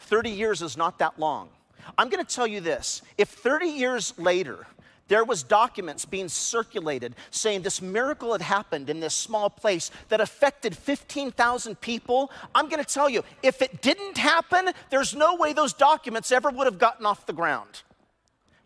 30 0.00 0.30
years 0.30 0.62
is 0.62 0.76
not 0.76 0.98
that 0.98 1.18
long. 1.18 1.48
I'm 1.96 2.08
going 2.08 2.24
to 2.24 2.34
tell 2.34 2.46
you 2.46 2.60
this 2.60 3.02
if 3.18 3.28
30 3.28 3.66
years 3.66 4.14
later, 4.18 4.66
there 5.08 5.24
was 5.24 5.42
documents 5.42 6.04
being 6.04 6.28
circulated 6.28 7.16
saying 7.32 7.62
this 7.62 7.82
miracle 7.82 8.30
had 8.32 8.42
happened 8.42 8.88
in 8.88 9.00
this 9.00 9.14
small 9.14 9.50
place 9.50 9.90
that 10.08 10.20
affected 10.20 10.76
15,000 10.76 11.80
people 11.80 12.30
i'm 12.54 12.68
going 12.68 12.82
to 12.82 12.88
tell 12.88 13.10
you 13.10 13.24
if 13.42 13.60
it 13.60 13.82
didn't 13.82 14.16
happen 14.16 14.70
there's 14.88 15.12
no 15.12 15.34
way 15.34 15.52
those 15.52 15.72
documents 15.72 16.30
ever 16.30 16.48
would 16.48 16.66
have 16.66 16.78
gotten 16.78 17.04
off 17.04 17.26
the 17.26 17.32
ground 17.32 17.82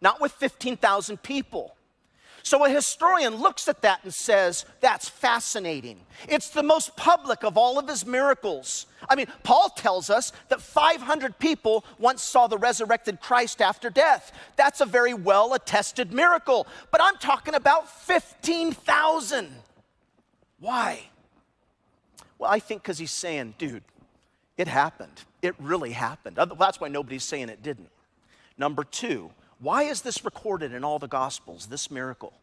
not 0.03 0.21
with 0.21 0.33
15,000 0.33 1.23
people 1.23 1.75
So 2.45 2.63
a 2.63 2.69
historian 2.69 3.37
looks 3.37 3.69
at 3.69 3.81
that 3.83 4.01
and 4.05 4.13
says, 4.13 4.67
that's 4.83 5.09
fascinating. 5.09 5.99
It's 6.29 6.51
the 6.51 6.63
most 6.63 6.95
public 6.95 7.43
of 7.43 7.57
all 7.57 7.79
of 7.79 7.89
his 7.89 8.05
miracles. 8.05 8.85
I 9.09 9.15
mean, 9.15 9.29
Paul 9.43 9.71
tells 9.71 10.11
us 10.11 10.31
that 10.51 10.61
500 10.61 11.39
people 11.39 11.87
once 11.99 12.23
saw 12.23 12.47
the 12.47 12.59
resurrected 12.59 13.23
Christ 13.23 13.63
after 13.63 13.89
death. 13.89 14.31
That's 14.57 14.83
a 14.83 14.87
very 14.87 15.15
well 15.15 15.55
attested 15.55 16.13
miracle. 16.13 16.67
But 16.91 17.01
I'm 17.03 17.17
talking 17.17 17.55
about 17.55 17.89
15,000. 17.89 19.49
Why? 20.61 21.01
Well, 22.39 22.51
I 22.51 22.59
think 22.59 22.83
because 22.83 22.99
he's 22.99 23.11
saying, 23.11 23.55
dude, 23.57 23.85
it 24.59 24.69
happened. 24.69 25.23
It 25.41 25.55
really 25.59 25.93
happened. 25.93 26.39
That's 26.59 26.79
why 26.79 26.89
nobody's 26.89 27.25
saying 27.25 27.49
it 27.49 27.63
didn't. 27.63 27.89
Number 28.59 28.85
two, 28.85 29.31
why 29.65 29.85
is 29.85 30.03
this 30.03 30.27
recorded 30.27 30.75
in 30.75 30.85
all 30.85 30.99
the 30.99 31.09
Gospels, 31.09 31.67
this 31.67 31.91
miracle? 31.91 32.35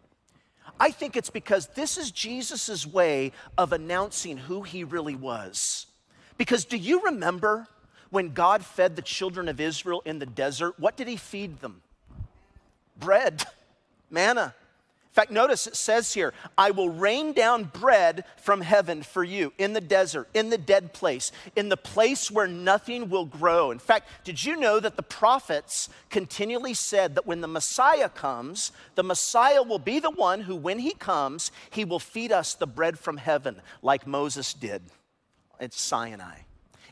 I 0.80 0.90
think 0.90 1.16
it's 1.16 1.30
because 1.30 1.68
this 1.68 1.96
is 1.98 2.10
Jesus' 2.10 2.86
way 2.86 3.32
of 3.60 3.74
announcing 3.74 4.38
who 4.38 4.64
he 4.64 4.84
really 4.84 5.14
was. 5.14 5.86
Because 6.38 6.66
do 6.66 6.78
you 6.78 7.02
remember 7.04 7.68
when 8.10 8.34
God 8.34 8.66
fed 8.66 8.96
the 8.96 9.04
children 9.04 9.48
of 9.48 9.62
Israel 9.62 10.02
in 10.04 10.18
the 10.18 10.26
desert? 10.26 10.80
What 10.80 10.98
did 10.98 11.08
he 11.08 11.16
feed 11.16 11.60
them? 11.60 11.84
Bread, 12.98 13.46
manna. 14.10 14.56
In 15.12 15.14
fact, 15.14 15.32
notice 15.32 15.68
it 15.68 15.76
says 15.76 16.14
here, 16.14 16.34
I 16.58 16.72
will 16.72 16.88
rain 16.88 17.34
down 17.34 17.66
bread 17.66 18.24
from 18.38 18.62
heaven 18.62 19.04
for 19.04 19.26
you 19.26 19.52
in 19.58 19.74
the 19.74 19.82
desert, 19.82 20.30
in 20.34 20.50
the 20.50 20.58
dead 20.58 20.94
place, 20.94 21.34
in 21.58 21.68
the 21.68 21.76
place 21.76 22.32
where 22.32 22.48
nothing 22.48 23.10
will 23.10 23.26
grow. 23.26 23.72
In 23.72 23.80
fact, 23.80 24.08
did 24.24 24.46
you 24.46 24.56
know 24.56 24.80
that 24.80 24.96
the 24.96 25.04
prophets 25.04 25.90
continually 26.10 26.74
said 26.74 27.16
that 27.16 27.28
when 27.28 27.42
the 27.42 27.48
Messiah 27.50 28.08
comes, 28.08 28.72
the 28.96 29.04
Messiah 29.04 29.62
will 29.62 29.80
be 29.80 30.00
the 30.00 30.12
one 30.12 30.40
who, 30.40 30.56
when 30.56 30.80
he 30.80 30.94
comes, 30.94 31.52
he 31.72 31.84
will 31.84 32.00
feed 32.00 32.32
us 32.32 32.54
the 32.54 32.66
bread 32.66 32.98
from 32.98 33.18
heaven 33.18 33.62
like 33.82 34.08
Moses 34.08 34.54
did 34.54 34.82
at 35.60 35.74
Sinai? 35.74 36.38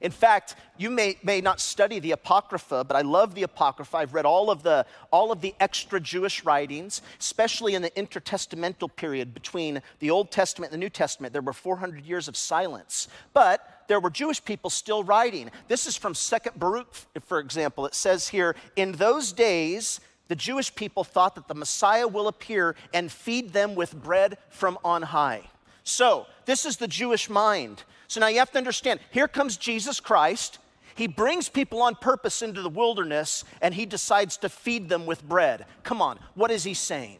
In 0.01 0.12
fact, 0.12 0.56
you 0.77 0.89
may, 0.89 1.18
may 1.24 1.41
not 1.41 1.60
study 1.60 2.00
the 2.00 2.12
Apocrypha, 2.12 2.86
but 2.86 2.96
I 2.96 3.01
love 3.01 3.36
the 3.36 3.44
Apocrypha. 3.44 3.98
I've 3.98 4.13
read 4.13 4.25
all 4.25 4.50
of 4.50 4.63
the, 4.63 4.86
all 5.12 5.32
of 5.32 5.41
the 5.41 5.53
extra 5.60 6.00
Jewish 6.00 6.46
writings, 6.46 7.01
especially 7.20 7.75
in 7.75 7.82
the 7.82 7.91
intertestamental 7.91 8.96
period 8.96 9.34
between 9.34 9.82
the 10.00 10.10
Old 10.10 10.32
Testament 10.32 10.72
and 10.72 10.82
the 10.82 10.86
New 10.86 10.89
Testament. 10.89 11.34
There 11.34 11.41
were 11.41 11.53
400 11.53 12.06
years 12.06 12.27
of 12.27 12.38
silence. 12.38 13.08
But 13.34 13.84
there 13.88 14.00
were 14.00 14.10
Jewish 14.10 14.44
people 14.44 14.70
still 14.70 15.03
writing. 15.03 15.50
This 15.68 15.86
is 15.86 15.98
from 15.98 16.13
Second 16.13 16.58
Baruch, 16.58 16.94
for 17.25 17.39
example. 17.39 17.86
It 17.86 17.96
says 17.96 18.29
here, 18.29 18.56
in 18.75 18.94
those 18.94 19.34
days, 19.34 20.00
the 20.29 20.36
Jewish 20.36 20.74
people 20.74 21.03
thought 21.03 21.36
that 21.36 21.48
the 21.48 21.56
Messiah 21.56 22.08
will 22.08 22.27
appear 22.27 22.75
and 22.94 23.12
feed 23.12 23.51
them 23.51 23.75
with 23.75 24.00
bread 24.01 24.38
from 24.50 24.77
on 24.84 25.01
high. 25.01 25.50
So, 25.84 26.27
this 26.46 26.65
is 26.65 26.77
the 26.77 26.88
Jewish 26.88 27.29
mind. 27.29 27.84
So 28.10 28.20
now 28.20 28.28
you 28.28 28.39
have 28.39 28.51
to 28.51 28.58
understand 28.58 29.00
here 29.12 29.28
comes 29.28 29.56
Jesus 29.56 30.00
Christ. 30.00 30.58
He 30.96 31.08
brings 31.08 31.48
people 31.48 31.82
on 31.82 31.96
purpose 31.96 32.42
into 32.42 32.62
the 32.62 32.70
wilderness 32.70 33.46
and 33.62 33.74
he 33.74 33.86
decides 33.86 34.36
to 34.38 34.50
feed 34.50 34.89
them 34.89 35.06
with 35.06 35.24
bread. 35.24 35.66
Come 35.84 36.01
on, 36.01 36.20
what 36.34 36.51
is 36.51 36.63
he 36.63 36.74
saying? 36.74 37.20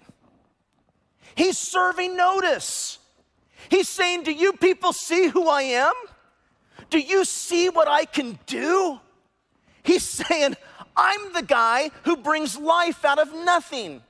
He's 1.36 1.60
serving 1.60 2.18
notice. 2.18 2.98
He's 3.70 3.88
saying, 3.88 4.24
Do 4.24 4.32
you 4.32 4.54
people 4.54 4.92
see 4.92 5.28
who 5.28 5.48
I 5.48 5.62
am? 5.62 5.94
Do 6.90 7.00
you 7.00 7.24
see 7.24 7.70
what 7.70 7.88
I 7.88 8.06
can 8.06 8.40
do? 8.48 9.00
He's 9.84 10.04
saying, 10.28 10.56
I'm 10.98 11.34
the 11.34 11.44
guy 11.44 11.92
who 12.04 12.18
brings 12.18 12.58
life 12.58 13.06
out 13.06 13.20
of 13.20 13.32
nothing. 13.34 14.02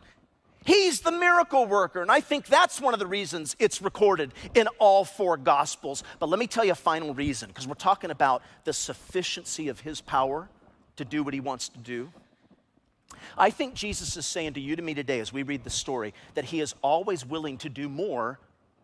He's 0.65 1.01
the 1.01 1.11
miracle 1.11 1.65
worker. 1.65 2.01
And 2.01 2.11
I 2.11 2.19
think 2.19 2.47
that's 2.47 2.81
one 2.81 2.93
of 2.93 2.99
the 2.99 3.07
reasons 3.07 3.55
it's 3.59 3.81
recorded 3.81 4.33
in 4.53 4.67
all 4.77 5.05
four 5.05 5.37
gospels. 5.37 6.03
But 6.19 6.29
let 6.29 6.39
me 6.39 6.47
tell 6.47 6.65
you 6.65 6.73
a 6.73 6.75
final 6.75 7.13
reason, 7.13 7.47
because 7.47 7.67
we're 7.67 7.75
talking 7.75 8.11
about 8.11 8.41
the 8.65 8.73
sufficiency 8.73 9.69
of 9.69 9.79
his 9.79 10.01
power 10.01 10.49
to 10.97 11.05
do 11.05 11.23
what 11.23 11.33
he 11.33 11.39
wants 11.39 11.69
to 11.69 11.79
do. 11.79 12.11
I 13.37 13.49
think 13.49 13.73
Jesus 13.73 14.17
is 14.17 14.25
saying 14.25 14.53
to 14.53 14.59
you, 14.59 14.75
to 14.75 14.81
me 14.81 14.93
today, 14.93 15.19
as 15.19 15.31
we 15.31 15.43
read 15.43 15.63
the 15.63 15.69
story, 15.69 16.13
that 16.35 16.45
he 16.45 16.59
is 16.59 16.75
always 16.81 17.25
willing 17.25 17.57
to 17.59 17.69
do 17.69 17.89
more 17.89 18.39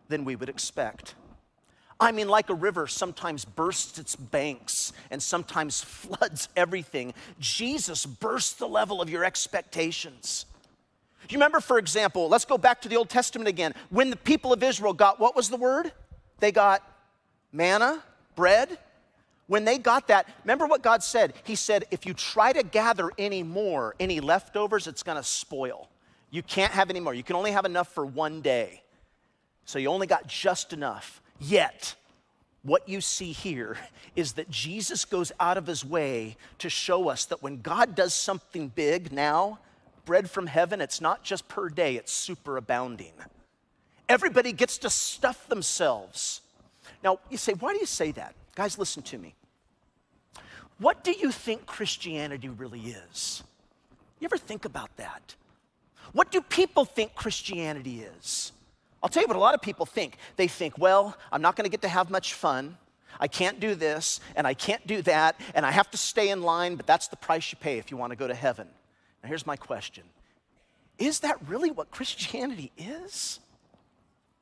than 0.08 0.24
we 0.24 0.36
would 0.36 0.48
expect. 0.48 1.14
I 1.98 2.12
mean, 2.12 2.28
like 2.28 2.50
a 2.50 2.54
river 2.54 2.86
sometimes 2.86 3.44
bursts 3.44 3.98
its 3.98 4.16
banks 4.16 4.92
and 5.10 5.22
sometimes 5.22 5.80
floods 5.84 6.48
everything, 6.56 7.14
Jesus 7.38 8.06
bursts 8.06 8.54
the 8.54 8.68
level 8.68 9.00
of 9.00 9.08
your 9.08 9.24
expectations. 9.24 10.46
Do 11.28 11.32
you 11.32 11.38
remember, 11.38 11.60
for 11.60 11.78
example, 11.78 12.28
let's 12.28 12.44
go 12.44 12.58
back 12.58 12.80
to 12.82 12.88
the 12.88 12.96
Old 12.96 13.08
Testament 13.08 13.48
again. 13.48 13.74
When 13.90 14.10
the 14.10 14.16
people 14.16 14.52
of 14.52 14.62
Israel 14.62 14.92
got 14.92 15.18
what 15.18 15.34
was 15.34 15.48
the 15.48 15.56
word? 15.56 15.92
They 16.38 16.52
got 16.52 16.82
manna, 17.52 18.02
bread. 18.34 18.78
When 19.48 19.64
they 19.64 19.78
got 19.78 20.08
that, 20.08 20.28
remember 20.44 20.66
what 20.66 20.82
God 20.82 21.02
said? 21.02 21.32
He 21.44 21.54
said, 21.54 21.84
if 21.90 22.04
you 22.04 22.14
try 22.14 22.52
to 22.52 22.62
gather 22.62 23.10
any 23.16 23.42
more, 23.42 23.94
any 24.00 24.20
leftovers, 24.20 24.86
it's 24.86 25.02
gonna 25.02 25.22
spoil. 25.22 25.88
You 26.30 26.42
can't 26.42 26.72
have 26.72 26.90
any 26.90 27.00
more. 27.00 27.14
You 27.14 27.22
can 27.22 27.36
only 27.36 27.52
have 27.52 27.64
enough 27.64 27.92
for 27.92 28.04
one 28.04 28.40
day. 28.40 28.82
So 29.64 29.78
you 29.78 29.88
only 29.88 30.06
got 30.06 30.26
just 30.26 30.72
enough. 30.72 31.22
Yet, 31.40 31.94
what 32.62 32.88
you 32.88 33.00
see 33.00 33.32
here 33.32 33.78
is 34.16 34.32
that 34.32 34.50
Jesus 34.50 35.04
goes 35.04 35.30
out 35.38 35.56
of 35.56 35.66
his 35.66 35.84
way 35.84 36.36
to 36.58 36.68
show 36.68 37.08
us 37.08 37.24
that 37.26 37.42
when 37.42 37.60
God 37.60 37.94
does 37.94 38.12
something 38.12 38.68
big 38.68 39.12
now, 39.12 39.60
bread 40.06 40.30
from 40.30 40.46
heaven, 40.46 40.80
it's 40.80 41.02
not 41.02 41.22
just 41.22 41.46
per 41.48 41.68
day, 41.68 41.96
it's 41.96 42.26
superabounding. 42.26 43.12
Everybody 44.08 44.52
gets 44.52 44.78
to 44.78 44.88
stuff 44.88 45.46
themselves. 45.48 46.40
Now, 47.04 47.18
you 47.28 47.36
say, 47.36 47.52
why 47.52 47.74
do 47.74 47.80
you 47.80 47.86
say 47.86 48.12
that? 48.12 48.34
Guys, 48.54 48.78
listen 48.78 49.02
to 49.02 49.18
me. 49.18 49.34
What 50.78 51.04
do 51.04 51.12
you 51.12 51.30
think 51.30 51.66
Christianity 51.66 52.48
really 52.48 52.80
is? 52.80 53.42
You 54.20 54.24
ever 54.26 54.38
think 54.38 54.64
about 54.64 54.96
that? 54.96 55.34
What 56.12 56.30
do 56.30 56.40
people 56.40 56.84
think 56.84 57.14
Christianity 57.14 58.06
is? 58.20 58.52
I'll 59.02 59.10
tell 59.10 59.22
you 59.22 59.28
what 59.28 59.36
a 59.36 59.40
lot 59.40 59.54
of 59.54 59.60
people 59.60 59.84
think. 59.84 60.16
They 60.36 60.48
think, 60.48 60.78
well, 60.78 61.16
I'm 61.30 61.42
not 61.42 61.56
going 61.56 61.64
to 61.64 61.70
get 61.70 61.82
to 61.82 61.88
have 61.88 62.10
much 62.10 62.34
fun. 62.34 62.78
I 63.18 63.28
can't 63.28 63.60
do 63.60 63.74
this, 63.74 64.20
and 64.34 64.46
I 64.46 64.54
can't 64.54 64.86
do 64.86 65.02
that, 65.02 65.40
and 65.54 65.64
I 65.64 65.70
have 65.70 65.90
to 65.90 65.96
stay 65.96 66.28
in 66.30 66.42
line, 66.42 66.76
but 66.76 66.86
that's 66.86 67.08
the 67.08 67.16
price 67.16 67.50
you 67.50 67.58
pay 67.60 67.78
if 67.78 67.90
you 67.90 67.96
want 67.96 68.10
to 68.12 68.16
go 68.16 68.26
to 68.26 68.34
heaven. 68.34 68.68
Now, 69.26 69.30
here's 69.30 69.46
my 69.46 69.56
question 69.56 70.04
Is 70.98 71.18
that 71.20 71.36
really 71.48 71.72
what 71.72 71.90
Christianity 71.90 72.70
is? 72.78 73.40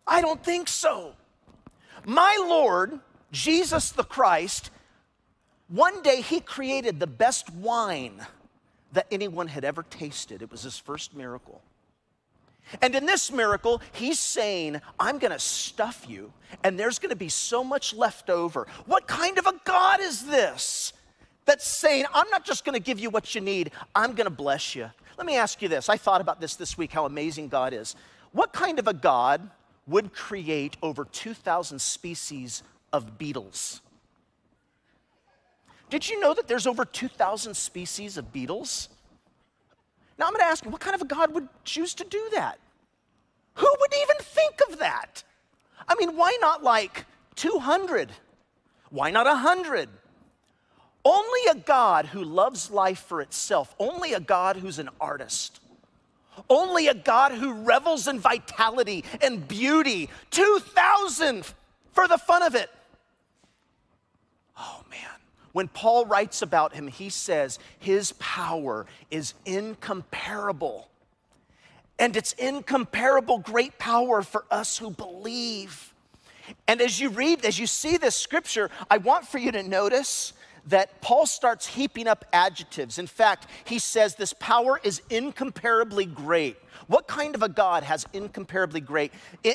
I 0.06 0.20
don't 0.20 0.44
think 0.44 0.68
so. 0.68 1.14
My 2.04 2.36
Lord, 2.38 3.00
Jesus 3.32 3.92
the 3.92 4.04
Christ, 4.04 4.70
one 5.68 6.02
day 6.02 6.20
he 6.20 6.38
created 6.38 7.00
the 7.00 7.06
best 7.06 7.48
wine 7.54 8.26
that 8.92 9.06
anyone 9.10 9.48
had 9.48 9.64
ever 9.64 9.84
tasted. 9.84 10.42
It 10.42 10.50
was 10.50 10.60
his 10.60 10.76
first 10.76 11.16
miracle. 11.16 11.62
And 12.82 12.94
in 12.94 13.06
this 13.06 13.32
miracle, 13.32 13.80
he's 13.92 14.18
saying, 14.18 14.82
I'm 15.00 15.16
gonna 15.16 15.38
stuff 15.38 16.04
you, 16.06 16.30
and 16.62 16.78
there's 16.78 16.98
gonna 16.98 17.16
be 17.16 17.30
so 17.30 17.64
much 17.64 17.94
left 17.94 18.28
over. 18.28 18.66
What 18.84 19.06
kind 19.06 19.38
of 19.38 19.46
a 19.46 19.54
God 19.64 20.00
is 20.02 20.26
this? 20.26 20.92
That's 21.44 21.66
saying, 21.66 22.04
I'm 22.14 22.28
not 22.30 22.44
just 22.44 22.64
gonna 22.64 22.80
give 22.80 22.98
you 22.98 23.10
what 23.10 23.34
you 23.34 23.40
need, 23.40 23.70
I'm 23.94 24.14
gonna 24.14 24.30
bless 24.30 24.74
you. 24.74 24.90
Let 25.16 25.26
me 25.26 25.36
ask 25.36 25.62
you 25.62 25.68
this. 25.68 25.88
I 25.88 25.96
thought 25.96 26.20
about 26.20 26.40
this 26.40 26.56
this 26.56 26.76
week, 26.76 26.92
how 26.92 27.06
amazing 27.06 27.48
God 27.48 27.72
is. 27.72 27.94
What 28.32 28.52
kind 28.52 28.78
of 28.78 28.88
a 28.88 28.94
God 28.94 29.48
would 29.86 30.12
create 30.12 30.76
over 30.82 31.04
2,000 31.04 31.78
species 31.78 32.62
of 32.92 33.18
beetles? 33.18 33.80
Did 35.90 36.08
you 36.08 36.18
know 36.18 36.34
that 36.34 36.48
there's 36.48 36.66
over 36.66 36.84
2,000 36.84 37.54
species 37.54 38.16
of 38.16 38.32
beetles? 38.32 38.88
Now 40.18 40.26
I'm 40.26 40.32
gonna 40.32 40.44
ask 40.44 40.64
you, 40.64 40.70
what 40.70 40.80
kind 40.80 40.94
of 40.94 41.02
a 41.02 41.06
God 41.06 41.32
would 41.34 41.48
choose 41.64 41.94
to 41.94 42.04
do 42.04 42.28
that? 42.32 42.58
Who 43.54 43.76
would 43.80 43.94
even 44.02 44.16
think 44.20 44.60
of 44.68 44.78
that? 44.78 45.22
I 45.86 45.94
mean, 45.96 46.16
why 46.16 46.36
not 46.40 46.62
like 46.62 47.04
200? 47.36 48.10
Why 48.90 49.10
not 49.10 49.26
100? 49.26 49.88
Only 51.04 51.40
a 51.50 51.54
God 51.54 52.06
who 52.06 52.24
loves 52.24 52.70
life 52.70 53.00
for 53.00 53.20
itself, 53.20 53.74
only 53.78 54.14
a 54.14 54.20
God 54.20 54.56
who's 54.56 54.78
an 54.78 54.88
artist, 55.00 55.60
only 56.48 56.88
a 56.88 56.94
God 56.94 57.32
who 57.32 57.52
revels 57.52 58.08
in 58.08 58.18
vitality 58.18 59.04
and 59.20 59.46
beauty. 59.46 60.08
2,000 60.30 61.44
for 61.92 62.08
the 62.08 62.18
fun 62.18 62.42
of 62.42 62.54
it. 62.54 62.70
Oh 64.58 64.82
man. 64.90 65.00
When 65.52 65.68
Paul 65.68 66.06
writes 66.06 66.42
about 66.42 66.74
him, 66.74 66.88
he 66.88 67.10
says 67.10 67.60
his 67.78 68.12
power 68.12 68.86
is 69.10 69.34
incomparable. 69.44 70.88
And 71.96 72.16
it's 72.16 72.32
incomparable 72.32 73.38
great 73.38 73.78
power 73.78 74.22
for 74.22 74.44
us 74.50 74.78
who 74.78 74.90
believe. 74.90 75.94
And 76.66 76.80
as 76.80 76.98
you 76.98 77.08
read, 77.08 77.44
as 77.44 77.58
you 77.58 77.68
see 77.68 77.96
this 77.98 78.16
scripture, 78.16 78.68
I 78.90 78.98
want 78.98 79.28
for 79.28 79.38
you 79.38 79.52
to 79.52 79.62
notice 79.62 80.32
that 80.66 81.00
Paul 81.00 81.26
starts 81.26 81.66
heaping 81.66 82.06
up 82.06 82.24
adjectives. 82.32 82.98
In 82.98 83.06
fact, 83.06 83.46
he 83.64 83.78
says 83.78 84.14
this 84.14 84.32
power 84.32 84.80
is 84.82 85.02
incomparably 85.10 86.06
great. 86.06 86.56
What 86.86 87.06
kind 87.06 87.34
of 87.34 87.42
a 87.42 87.48
God 87.48 87.82
has 87.82 88.06
incomparably 88.12 88.80
great? 88.80 89.12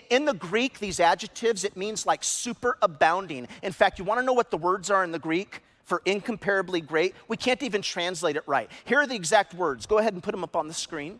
In, 0.09 0.25
the 0.25 0.33
Greek, 0.33 0.79
these 0.79 0.99
adjectives, 0.99 1.63
it 1.63 1.75
means 1.75 2.05
like 2.05 2.23
super 2.23 2.77
abounding. 2.81 3.47
In 3.61 3.71
fact, 3.71 3.99
you 3.99 4.05
want 4.05 4.19
to 4.19 4.25
know 4.25 4.33
what 4.33 4.51
the 4.51 4.57
words 4.57 4.89
are 4.89 5.03
in 5.03 5.11
the 5.11 5.19
Greek? 5.19 5.61
for 5.89 6.03
incomparably 6.05 6.81
great. 6.81 7.15
We 7.27 7.35
can't 7.35 7.63
even 7.63 7.81
translate 7.81 8.35
it 8.35 8.43
right. 8.45 8.69
Here 8.85 8.99
are 8.99 9.07
the 9.07 9.15
exact 9.15 9.55
words. 9.55 9.87
Go 9.87 9.97
ahead 9.97 10.13
and 10.13 10.21
put 10.21 10.33
them 10.33 10.43
up 10.43 10.55
on 10.55 10.67
the 10.67 10.73
screen. 10.75 11.19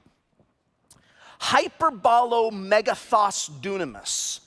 Hyperbolo 1.42 2.52
megathos 2.52 3.50
dunamis. 3.62 4.42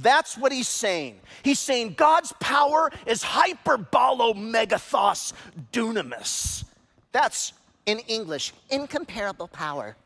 That's 0.00 0.36
what 0.36 0.52
he's 0.52 0.68
saying. 0.68 1.20
He's 1.42 1.58
saying 1.58 1.94
God's 1.96 2.32
power 2.40 2.90
is 3.06 3.22
hyperbolo 3.22 4.34
megathos 4.34 5.32
dunamis. 5.72 6.64
That's 7.10 7.52
in 7.86 7.98
English, 8.00 8.52
incomparable 8.70 9.48
power. 9.48 9.96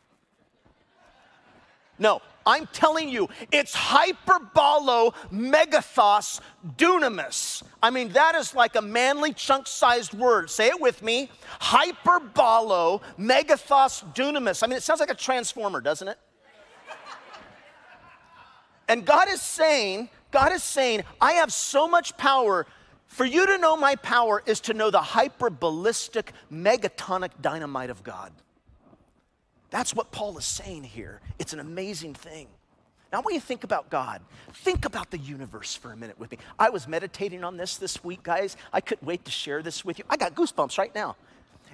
No, 1.99 2.22
I'm 2.46 2.66
telling 2.72 3.11
you, 3.11 3.28
it's 3.52 3.76
hyperbolo 3.76 5.14
megathos 5.30 6.40
dunamis. 6.76 7.62
I 7.82 7.90
mean, 7.90 8.08
that 8.12 8.34
is 8.34 8.54
like 8.54 8.76
a 8.76 8.82
manly 8.82 9.34
chunk 9.34 9.66
sized 9.66 10.14
word. 10.14 10.49
Say 10.49 10.68
it 10.68 10.80
with 10.80 11.02
me 11.02 11.30
hyperbolo 11.61 13.02
megathos 13.18 14.02
dunamis. 14.14 14.62
I 14.62 14.68
mean, 14.68 14.78
it 14.78 14.82
sounds 14.82 15.00
like 15.00 15.11
a 15.11 15.14
transformer, 15.14 15.82
doesn't 15.82 16.08
it? 16.08 16.18
And 18.92 19.06
God 19.06 19.26
is 19.30 19.40
saying, 19.40 20.11
God 20.30 20.52
is 20.52 20.62
saying, 20.62 21.04
I 21.18 21.32
have 21.32 21.50
so 21.50 21.88
much 21.88 22.14
power. 22.18 22.66
For 23.06 23.25
you 23.25 23.46
to 23.46 23.56
know 23.56 23.75
my 23.75 23.96
power 23.96 24.42
is 24.44 24.61
to 24.61 24.75
know 24.75 24.90
the 24.90 24.99
hyperballistic 24.99 26.26
megatonic 26.52 27.30
dynamite 27.40 27.88
of 27.88 28.02
God. 28.02 28.32
That's 29.70 29.94
what 29.94 30.12
Paul 30.12 30.37
is 30.37 30.44
saying 30.44 30.84
here. 30.84 31.22
It's 31.38 31.54
an 31.54 31.61
amazing 31.61 32.12
thing. 32.12 32.49
Now, 33.11 33.22
when 33.22 33.34
you 33.34 33.40
think 33.40 33.64
about 33.64 33.88
God, 33.88 34.20
think 34.52 34.84
about 34.84 35.11
the 35.11 35.16
universe 35.16 35.75
for 35.75 35.90
a 35.92 35.96
minute 35.96 36.20
with 36.20 36.30
me. 36.30 36.37
I 36.58 36.68
was 36.68 36.87
meditating 36.87 37.44
on 37.44 37.56
this 37.56 37.78
this 37.78 38.04
week, 38.04 38.22
guys. 38.22 38.58
I 38.75 38.82
couldn't 38.82 39.06
wait 39.06 39.25
to 39.25 39.30
share 39.30 39.62
this 39.62 39.87
with 39.87 39.99
you. 39.99 40.04
I 40.11 40.18
got 40.18 40.34
goosebumps 40.34 40.76
right 40.76 40.94
now. 40.94 41.16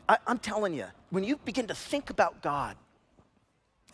I, 0.08 0.18
am 0.28 0.38
telling 0.38 0.72
you, 0.72 0.86
when 1.10 1.24
you 1.24 1.36
begin 1.44 1.66
to 1.66 1.74
think 1.74 2.10
about 2.10 2.42
God, 2.42 2.76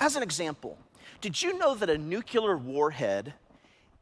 as 0.01 0.17
an 0.17 0.23
example, 0.23 0.79
did 1.21 1.41
you 1.41 1.59
know 1.59 1.75
that 1.75 1.91
a 1.91 1.99
nuclear 1.99 2.57
warhead 2.57 3.35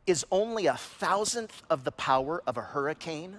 is 0.07 0.25
only 0.31 0.67
a 0.67 0.77
thousandth 0.77 1.63
of 1.71 1.85
the 1.85 1.93
power 1.93 2.43
of 2.47 2.57
a 2.57 2.63
hurricane? 2.63 3.39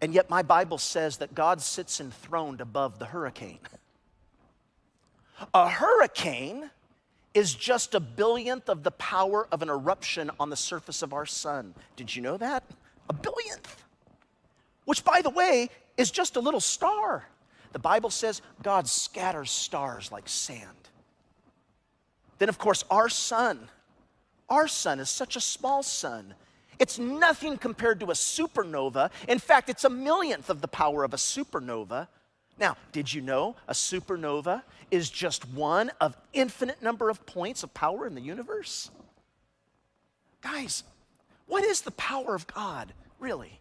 And 0.00 0.14
yet, 0.14 0.30
my 0.30 0.42
Bible 0.42 0.78
says 0.78 1.18
that 1.18 1.34
God 1.34 1.60
sits 1.60 2.00
enthroned 2.00 2.60
above 2.60 2.98
the 2.98 3.06
hurricane. 3.06 3.58
A 5.52 5.68
hurricane 5.68 6.70
is 7.34 7.54
just 7.54 7.94
a 7.94 8.00
billionth 8.00 8.68
of 8.68 8.82
the 8.82 8.90
power 8.92 9.46
of 9.52 9.62
an 9.62 9.68
eruption 9.68 10.30
on 10.40 10.50
the 10.50 10.56
surface 10.56 11.02
of 11.02 11.12
our 11.12 11.26
sun. 11.26 11.74
Did 11.96 12.14
you 12.14 12.22
know 12.22 12.36
that? 12.36 12.64
A 13.08 13.12
billionth. 13.12 13.84
Which, 14.84 15.04
by 15.04 15.20
the 15.20 15.30
way, 15.30 15.68
is 15.96 16.10
just 16.10 16.36
a 16.36 16.40
little 16.40 16.60
star. 16.60 17.28
The 17.72 17.78
Bible 17.78 18.10
says 18.10 18.40
God 18.62 18.88
scatters 18.88 19.50
stars 19.50 20.10
like 20.10 20.28
sand. 20.28 20.88
Then, 22.38 22.48
of 22.48 22.58
course, 22.58 22.84
our 22.90 23.08
sun, 23.08 23.68
our 24.48 24.68
sun 24.68 25.00
is 25.00 25.10
such 25.10 25.36
a 25.36 25.40
small 25.40 25.82
sun. 25.82 26.34
It's 26.78 26.98
nothing 26.98 27.58
compared 27.58 28.00
to 28.00 28.06
a 28.06 28.14
supernova. 28.14 29.10
In 29.26 29.38
fact, 29.38 29.68
it's 29.68 29.84
a 29.84 29.90
millionth 29.90 30.48
of 30.48 30.60
the 30.60 30.68
power 30.68 31.02
of 31.04 31.12
a 31.12 31.16
supernova. 31.16 32.08
Now, 32.58 32.76
did 32.92 33.12
you 33.12 33.20
know 33.20 33.56
a 33.66 33.72
supernova 33.72 34.62
is 34.90 35.10
just 35.10 35.48
one 35.50 35.90
of 36.00 36.16
infinite 36.32 36.82
number 36.82 37.10
of 37.10 37.24
points 37.26 37.62
of 37.62 37.74
power 37.74 38.06
in 38.06 38.14
the 38.14 38.20
universe? 38.20 38.90
Guys, 40.40 40.84
what 41.46 41.64
is 41.64 41.80
the 41.80 41.90
power 41.92 42.34
of 42.34 42.46
God, 42.46 42.92
really? 43.18 43.58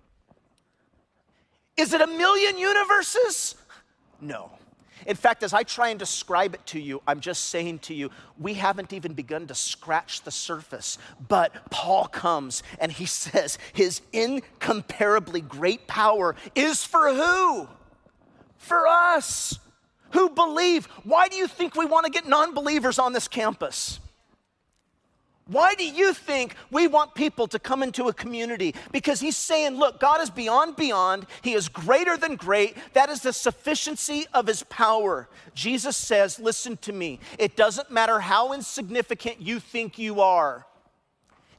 Is 1.75 1.93
it 1.93 2.01
a 2.01 2.07
million 2.07 2.57
universes? 2.57 3.55
No. 4.19 4.51
In 5.05 5.15
fact, 5.15 5.43
as 5.43 5.53
I 5.53 5.63
try 5.63 5.89
and 5.89 5.99
describe 5.99 6.53
it 6.53 6.65
to 6.67 6.79
you, 6.79 7.01
I'm 7.07 7.19
just 7.19 7.45
saying 7.45 7.79
to 7.79 7.93
you, 7.93 8.09
we 8.39 8.55
haven't 8.55 8.93
even 8.93 9.13
begun 9.13 9.47
to 9.47 9.55
scratch 9.55 10.23
the 10.23 10.31
surface. 10.31 10.97
But 11.27 11.69
Paul 11.69 12.07
comes 12.07 12.63
and 12.79 12.91
he 12.91 13.05
says 13.17 13.57
his 13.73 14.01
incomparably 14.11 15.41
great 15.41 15.87
power 15.87 16.35
is 16.55 16.83
for 16.83 17.13
who? 17.13 17.67
For 18.57 18.87
us 18.87 19.59
who 20.11 20.29
believe. 20.29 20.85
Why 21.03 21.27
do 21.27 21.35
you 21.35 21.47
think 21.47 21.75
we 21.75 21.85
want 21.85 22.05
to 22.05 22.11
get 22.11 22.27
non 22.27 22.53
believers 22.53 22.99
on 22.99 23.13
this 23.13 23.27
campus? 23.27 23.99
Why 25.47 25.75
do 25.75 25.87
you 25.87 26.13
think 26.13 26.55
we 26.71 26.87
want 26.87 27.15
people 27.15 27.47
to 27.47 27.59
come 27.59 27.81
into 27.81 28.07
a 28.07 28.13
community? 28.13 28.75
Because 28.91 29.19
he's 29.19 29.37
saying, 29.37 29.77
look, 29.77 29.99
God 29.99 30.21
is 30.21 30.29
beyond 30.29 30.75
beyond. 30.75 31.25
He 31.41 31.53
is 31.53 31.69
greater 31.69 32.17
than 32.17 32.35
great. 32.35 32.75
That 32.93 33.09
is 33.09 33.21
the 33.21 33.33
sufficiency 33.33 34.25
of 34.33 34.47
his 34.47 34.63
power. 34.63 35.29
Jesus 35.53 35.95
says, 35.95 36.39
listen 36.39 36.77
to 36.77 36.93
me. 36.93 37.19
It 37.39 37.55
doesn't 37.55 37.91
matter 37.91 38.19
how 38.19 38.53
insignificant 38.53 39.41
you 39.41 39.59
think 39.59 39.97
you 39.97 40.21
are. 40.21 40.65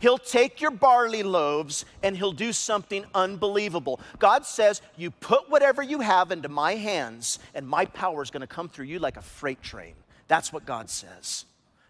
He'll 0.00 0.18
take 0.18 0.60
your 0.60 0.70
barley 0.70 1.22
loaves 1.22 1.84
and 2.02 2.16
he'll 2.16 2.32
do 2.32 2.52
something 2.52 3.04
unbelievable. 3.14 4.00
God 4.18 4.46
says, 4.46 4.80
You 4.96 5.10
put 5.10 5.50
whatever 5.50 5.82
you 5.82 6.00
have 6.00 6.30
into 6.30 6.48
my 6.48 6.76
hands, 6.76 7.38
and 7.54 7.66
my 7.66 7.84
power 7.84 8.22
is 8.22 8.30
going 8.30 8.42
to 8.42 8.46
come 8.46 8.68
through 8.68 8.86
you 8.86 9.00
like 9.00 9.16
a 9.16 9.22
freight 9.22 9.60
train. 9.60 9.94
That's 10.28 10.52
what 10.52 10.64
God 10.64 10.88
says. 10.88 11.46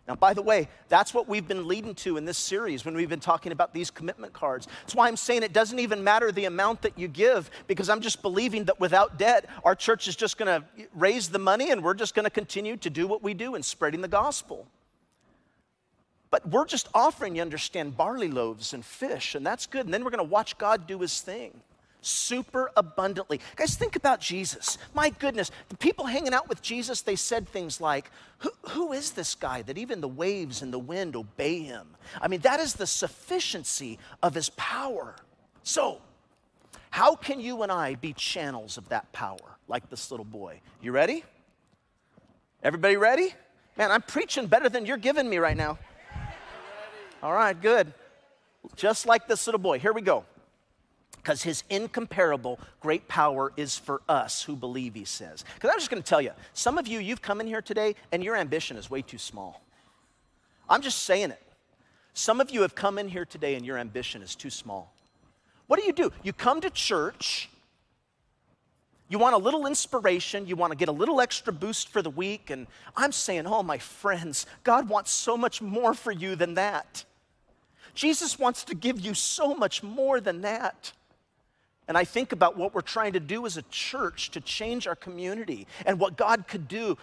Now, 0.08 0.14
by 0.14 0.32
the 0.32 0.40
way, 0.40 0.68
that's 0.88 1.12
what 1.12 1.28
we've 1.28 1.46
been 1.46 1.68
leading 1.68 1.94
to 1.96 2.16
in 2.16 2.24
this 2.24 2.38
series 2.38 2.86
when 2.86 2.94
we've 2.94 3.10
been 3.10 3.20
talking 3.20 3.52
about 3.52 3.74
these 3.74 3.90
commitment 3.90 4.32
cards. 4.32 4.66
That's 4.80 4.94
why 4.94 5.06
I'm 5.06 5.18
saying 5.18 5.42
it 5.42 5.52
doesn't 5.52 5.78
even 5.78 6.02
matter 6.02 6.32
the 6.32 6.46
amount 6.46 6.80
that 6.82 6.98
you 6.98 7.08
give, 7.08 7.50
because 7.66 7.90
I'm 7.90 8.00
just 8.00 8.22
believing 8.22 8.64
that 8.64 8.80
without 8.80 9.18
debt, 9.18 9.44
our 9.64 9.74
church 9.74 10.08
is 10.08 10.16
just 10.16 10.38
going 10.38 10.62
to 10.62 10.66
raise 10.94 11.28
the 11.28 11.38
money 11.38 11.70
and 11.70 11.84
we're 11.84 11.92
just 11.92 12.14
going 12.14 12.24
to 12.24 12.30
continue 12.30 12.78
to 12.78 12.88
do 12.88 13.06
what 13.06 13.22
we 13.22 13.34
do 13.34 13.54
in 13.54 13.62
spreading 13.62 14.00
the 14.00 14.08
gospel. 14.08 14.66
But 16.30 16.48
we're 16.48 16.66
just 16.66 16.88
offering, 16.94 17.36
you 17.36 17.42
understand, 17.42 17.94
barley 17.94 18.28
loaves 18.28 18.72
and 18.72 18.82
fish, 18.82 19.34
and 19.34 19.44
that's 19.44 19.66
good. 19.66 19.84
And 19.84 19.92
then 19.92 20.04
we're 20.04 20.10
going 20.10 20.26
to 20.26 20.32
watch 20.32 20.56
God 20.56 20.86
do 20.86 21.00
his 21.00 21.20
thing 21.20 21.60
super 22.00 22.70
abundantly. 22.76 23.40
Guys, 23.56 23.76
think 23.76 23.96
about 23.96 24.20
Jesus. 24.20 24.78
My 24.94 25.10
goodness, 25.10 25.50
the 25.68 25.76
people 25.76 26.06
hanging 26.06 26.34
out 26.34 26.48
with 26.48 26.62
Jesus, 26.62 27.02
they 27.02 27.16
said 27.16 27.48
things 27.48 27.80
like, 27.80 28.10
who, 28.38 28.50
who 28.68 28.92
is 28.92 29.12
this 29.12 29.34
guy 29.34 29.62
that 29.62 29.78
even 29.78 30.00
the 30.00 30.08
waves 30.08 30.62
and 30.62 30.72
the 30.72 30.78
wind 30.78 31.16
obey 31.16 31.60
him? 31.60 31.88
I 32.20 32.28
mean, 32.28 32.40
that 32.40 32.60
is 32.60 32.74
the 32.74 32.86
sufficiency 32.86 33.98
of 34.22 34.34
his 34.34 34.50
power. 34.50 35.16
So, 35.62 36.00
how 36.90 37.16
can 37.16 37.40
you 37.40 37.62
and 37.62 37.70
I 37.70 37.96
be 37.96 38.12
channels 38.12 38.78
of 38.78 38.88
that 38.88 39.12
power 39.12 39.58
like 39.66 39.90
this 39.90 40.10
little 40.10 40.24
boy? 40.24 40.60
You 40.80 40.92
ready? 40.92 41.24
Everybody 42.62 42.96
ready? 42.96 43.34
Man, 43.76 43.90
I'm 43.90 44.02
preaching 44.02 44.46
better 44.46 44.68
than 44.68 44.86
you're 44.86 44.96
giving 44.96 45.28
me 45.28 45.38
right 45.38 45.56
now. 45.56 45.78
All 47.22 47.32
right, 47.32 47.60
good. 47.60 47.92
Just 48.76 49.06
like 49.06 49.28
this 49.28 49.46
little 49.46 49.60
boy. 49.60 49.78
Here 49.78 49.92
we 49.92 50.02
go. 50.02 50.24
Because 51.28 51.42
his 51.42 51.62
incomparable 51.68 52.58
great 52.80 53.06
power 53.06 53.52
is 53.54 53.76
for 53.76 54.00
us 54.08 54.44
who 54.44 54.56
believe, 54.56 54.94
he 54.94 55.04
says. 55.04 55.44
Because 55.56 55.68
I'm 55.70 55.76
just 55.78 55.90
going 55.90 56.02
to 56.02 56.08
tell 56.08 56.22
you, 56.22 56.30
some 56.54 56.78
of 56.78 56.88
you, 56.88 57.00
you've 57.00 57.20
come 57.20 57.42
in 57.42 57.46
here 57.46 57.60
today 57.60 57.96
and 58.10 58.24
your 58.24 58.34
ambition 58.34 58.78
is 58.78 58.88
way 58.88 59.02
too 59.02 59.18
small. 59.18 59.60
I'm 60.70 60.80
just 60.80 61.02
saying 61.02 61.32
it. 61.32 61.42
Some 62.14 62.40
of 62.40 62.48
you 62.48 62.62
have 62.62 62.74
come 62.74 62.98
in 62.98 63.08
here 63.08 63.26
today 63.26 63.56
and 63.56 63.66
your 63.66 63.76
ambition 63.76 64.22
is 64.22 64.34
too 64.34 64.48
small. 64.48 64.90
What 65.66 65.78
do 65.78 65.84
you 65.84 65.92
do? 65.92 66.12
You 66.22 66.32
come 66.32 66.62
to 66.62 66.70
church 66.70 67.50
you 69.10 69.18
want 69.18 69.34
a 69.34 69.38
little 69.38 69.66
inspiration, 69.66 70.46
you 70.46 70.56
want 70.56 70.70
to 70.70 70.76
get 70.76 70.88
a 70.88 70.92
little 70.92 71.20
extra 71.20 71.50
boost 71.50 71.88
for 71.88 72.02
the 72.02 72.10
week. 72.10 72.50
And 72.50 72.66
I'm 72.94 73.12
saying, 73.12 73.46
oh, 73.46 73.62
my 73.62 73.78
friends, 73.78 74.44
God 74.64 74.88
wants 74.88 75.10
so 75.10 75.34
much 75.34 75.62
more 75.62 75.94
for 75.94 76.12
you 76.12 76.36
than 76.36 76.54
that. 76.54 77.04
Jesus 77.94 78.38
wants 78.38 78.64
to 78.64 78.74
give 78.74 79.00
you 79.00 79.14
so 79.14 79.54
much 79.54 79.82
more 79.82 80.20
than 80.20 80.42
that. 80.42 80.92
And 81.88 81.96
I 81.96 82.04
think 82.04 82.32
about 82.32 82.56
what 82.56 82.74
we're 82.74 82.82
trying 82.82 83.14
to 83.14 83.20
do 83.20 83.46
as 83.46 83.56
a 83.56 83.62
church 83.62 84.30
to 84.32 84.40
change 84.40 84.86
our 84.86 84.94
community 84.94 85.66
and 85.86 85.98
what 85.98 86.16
God 86.16 86.46
could 86.46 86.68
do 86.68 86.98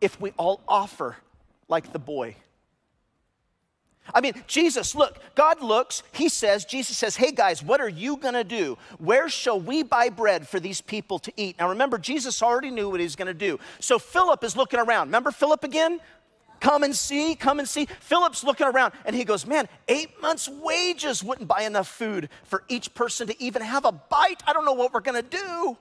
if 0.00 0.20
we 0.20 0.32
all 0.36 0.60
offer 0.68 1.16
like 1.68 1.92
the 1.92 1.98
boy. 1.98 2.36
I 4.12 4.20
mean, 4.20 4.34
Jesus, 4.46 4.94
look, 4.94 5.18
God 5.34 5.62
looks, 5.62 6.02
he 6.12 6.28
says, 6.28 6.64
Jesus 6.64 6.98
says, 6.98 7.16
hey 7.16 7.30
guys, 7.32 7.62
what 7.62 7.80
are 7.80 7.88
you 7.88 8.16
gonna 8.16 8.44
do? 8.44 8.76
Where 8.98 9.28
shall 9.28 9.60
we 9.60 9.82
buy 9.82 10.08
bread 10.08 10.46
for 10.46 10.58
these 10.58 10.80
people 10.80 11.18
to 11.20 11.32
eat? 11.36 11.56
Now 11.58 11.68
remember, 11.68 11.98
Jesus 11.98 12.42
already 12.42 12.70
knew 12.70 12.90
what 12.90 13.00
he's 13.00 13.16
gonna 13.16 13.32
do. 13.32 13.60
So 13.80 13.98
Philip 13.98 14.42
is 14.44 14.56
looking 14.56 14.80
around. 14.80 15.08
Remember 15.08 15.30
Philip 15.30 15.62
again? 15.64 16.00
Come 16.62 16.84
and 16.84 16.94
see, 16.94 17.34
come 17.34 17.58
and 17.58 17.68
see. 17.68 17.86
Philip's 17.86 18.44
looking 18.44 18.68
around 18.68 18.92
and 19.04 19.16
he 19.16 19.24
goes, 19.24 19.44
Man, 19.44 19.68
eight 19.88 20.22
months' 20.22 20.48
wages 20.48 21.24
wouldn't 21.24 21.48
buy 21.48 21.62
enough 21.62 21.88
food 21.88 22.28
for 22.44 22.62
each 22.68 22.94
person 22.94 23.26
to 23.26 23.42
even 23.42 23.62
have 23.62 23.84
a 23.84 23.90
bite. 23.90 24.44
I 24.46 24.52
don't 24.52 24.64
know 24.64 24.72
what 24.72 24.94
we're 24.94 25.00
gonna 25.00 25.22
do. 25.22 25.76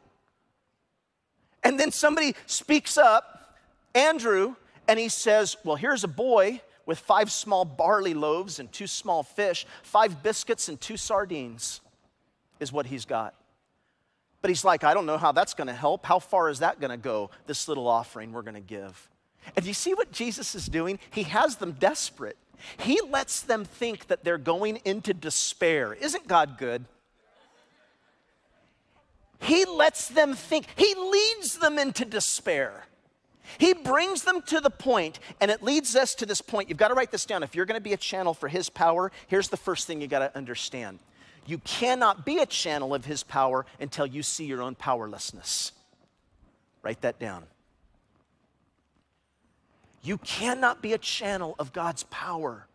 And 1.62 1.80
then 1.80 1.91
somebody 1.91 2.34
speaks 2.48 2.98
up, 2.98 3.60
Andrew, 3.94 4.56
and 4.88 4.98
he 4.98 5.08
says, 5.08 5.56
Well, 5.63 5.76
here's 5.76 6.04
a 6.04 6.08
boy 6.08 6.62
with 6.88 6.98
five 6.98 7.32
small 7.32 7.63
barley 7.63 8.15
loaves 8.15 8.58
and 8.58 8.72
two 8.72 8.88
small 8.88 9.22
fish, 9.22 9.67
five 9.84 10.24
biscuits 10.24 10.67
and 10.67 10.82
two 10.82 10.98
sardines, 10.98 11.82
is 12.60 12.74
what 12.74 12.88
he's 12.88 13.06
got. 13.06 13.36
But 14.41 14.50
he's 14.50 14.65
like, 14.65 14.84
I 14.84 14.96
don't 14.96 15.06
know 15.06 15.20
how 15.20 15.32
that's 15.32 15.54
gonna 15.54 15.76
help. 15.76 16.08
How 16.08 16.17
far 16.17 16.50
is 16.50 16.58
that 16.58 16.82
gonna 16.82 16.98
go, 16.98 17.30
this 17.46 17.67
little 17.67 17.88
offering 17.88 18.32
we're 18.32 18.41
gonna 18.41 18.62
give? 18.62 19.12
And 19.56 19.65
you 19.65 19.73
see 19.73 19.93
what 19.93 20.12
Jesus 20.12 20.56
is 20.56 20.67
doing? 20.67 20.99
He 21.10 21.23
has 21.23 21.58
them 21.58 21.73
desperate. 21.73 22.38
He 22.80 22.99
lets 23.01 23.41
them 23.41 23.65
think 23.65 24.08
that 24.08 24.23
they're 24.23 24.38
going 24.38 24.77
into 24.86 25.13
despair. 25.13 25.93
Isn't 25.93 26.27
God 26.27 26.58
good? 26.58 26.86
He 29.39 29.65
lets 29.65 30.08
them 30.08 30.36
think, 30.36 30.67
He 30.75 30.93
leads 30.95 31.58
them 31.58 31.80
into 31.80 32.06
despair. 32.06 32.86
He 33.58 33.73
brings 33.73 34.23
them 34.23 34.41
to 34.43 34.62
the 34.62 34.69
point, 34.69 35.19
and 35.41 35.51
it 35.51 35.63
leads 35.63 35.95
us 35.95 36.15
to 36.15 36.25
this 36.25 36.41
point. 36.41 36.69
You've 36.69 36.77
got 36.77 36.89
to 36.89 36.93
write 36.93 37.12
this 37.12 37.25
down. 37.25 37.43
If 37.43 37.56
you're 37.56 37.65
going 37.65 37.80
to 37.80 37.84
be 37.84 37.93
a 37.93 37.97
channel 37.97 38.34
for 38.34 38.47
His 38.47 38.69
power, 38.69 39.12
here's 39.27 39.49
the 39.49 39.58
first 39.58 39.88
thing 39.88 39.99
you 39.99 40.08
got 40.08 40.19
to 40.19 40.38
understand 40.38 40.99
you 41.47 41.58
cannot 41.58 42.23
be 42.23 42.38
a 42.38 42.45
channel 42.45 42.93
of 42.93 43.06
His 43.06 43.23
power 43.23 43.65
until 43.80 44.06
you 44.06 44.21
see 44.21 44.45
your 44.45 44.62
own 44.62 44.75
powerlessness. 44.75 45.71
Write 46.84 47.01
that 47.01 47.19
down. 47.19 47.43
You 50.03 50.17
cannot 50.17 50.81
be 50.81 50.93
a 50.93 50.97
channel 50.97 51.55
of 51.59 51.73
God's 51.73 52.03
power 52.03 52.67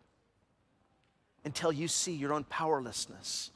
until 1.43 1.71
you 1.71 1.87
see 1.87 2.13
your 2.13 2.33
own 2.33 2.43
powerlessness. 2.45 3.51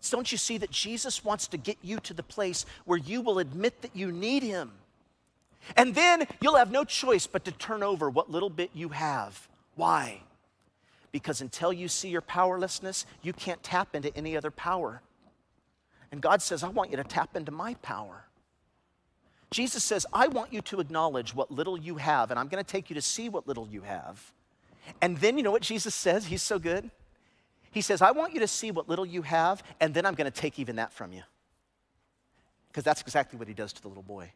So 0.00 0.16
don't 0.16 0.32
you 0.32 0.38
see 0.38 0.58
that 0.58 0.70
Jesus 0.70 1.24
wants 1.24 1.46
to 1.48 1.56
get 1.56 1.78
you 1.82 2.00
to 2.00 2.14
the 2.14 2.22
place 2.22 2.66
where 2.84 2.98
you 2.98 3.20
will 3.20 3.38
admit 3.38 3.82
that 3.82 3.94
you 3.94 4.10
need 4.10 4.42
Him? 4.42 4.72
And 5.76 5.94
then 5.94 6.26
you'll 6.40 6.56
have 6.56 6.72
no 6.72 6.84
choice 6.84 7.26
but 7.26 7.44
to 7.44 7.52
turn 7.52 7.82
over 7.82 8.10
what 8.10 8.30
little 8.30 8.50
bit 8.50 8.70
you 8.74 8.88
have. 8.90 9.48
Why? 9.76 10.22
Because 11.12 11.40
until 11.40 11.72
you 11.72 11.88
see 11.88 12.08
your 12.08 12.20
powerlessness, 12.20 13.06
you 13.22 13.32
can't 13.32 13.62
tap 13.62 13.94
into 13.94 14.14
any 14.16 14.36
other 14.36 14.50
power. 14.50 15.02
And 16.10 16.20
God 16.20 16.42
says, 16.42 16.64
I 16.64 16.68
want 16.68 16.90
you 16.90 16.96
to 16.96 17.04
tap 17.04 17.36
into 17.36 17.52
my 17.52 17.74
power. 17.74 18.24
Jesus 19.52 19.84
says, 19.84 20.06
I 20.12 20.28
want 20.28 20.52
you 20.52 20.60
to 20.62 20.80
acknowledge 20.80 21.34
what 21.34 21.50
little 21.50 21.76
you 21.78 21.96
have, 21.96 22.30
and 22.30 22.40
I'm 22.40 22.48
going 22.48 22.62
to 22.62 22.68
take 22.68 22.90
you 22.90 22.94
to 22.94 23.02
see 23.02 23.28
what 23.28 23.46
little 23.46 23.68
you 23.68 23.82
have. 23.82 24.32
And 25.00 25.18
then 25.18 25.36
you 25.36 25.42
know 25.42 25.50
what 25.50 25.62
Jesus 25.62 25.94
says? 25.94 26.26
He's 26.26 26.42
so 26.42 26.58
good. 26.58 26.90
He 27.70 27.80
says, 27.80 28.02
I 28.02 28.10
want 28.10 28.34
you 28.34 28.40
to 28.40 28.48
see 28.48 28.70
what 28.70 28.88
little 28.88 29.06
you 29.06 29.22
have, 29.22 29.62
and 29.80 29.94
then 29.94 30.04
I'm 30.04 30.14
going 30.14 30.30
to 30.30 30.36
take 30.36 30.58
even 30.58 30.76
that 30.76 30.92
from 30.92 31.12
you. 31.12 31.22
Because 32.68 32.84
that's 32.84 33.00
exactly 33.00 33.38
what 33.38 33.48
he 33.48 33.54
does 33.54 33.72
to 33.74 33.82
the 33.82 33.88
little 33.88 34.02
boy. 34.02 34.32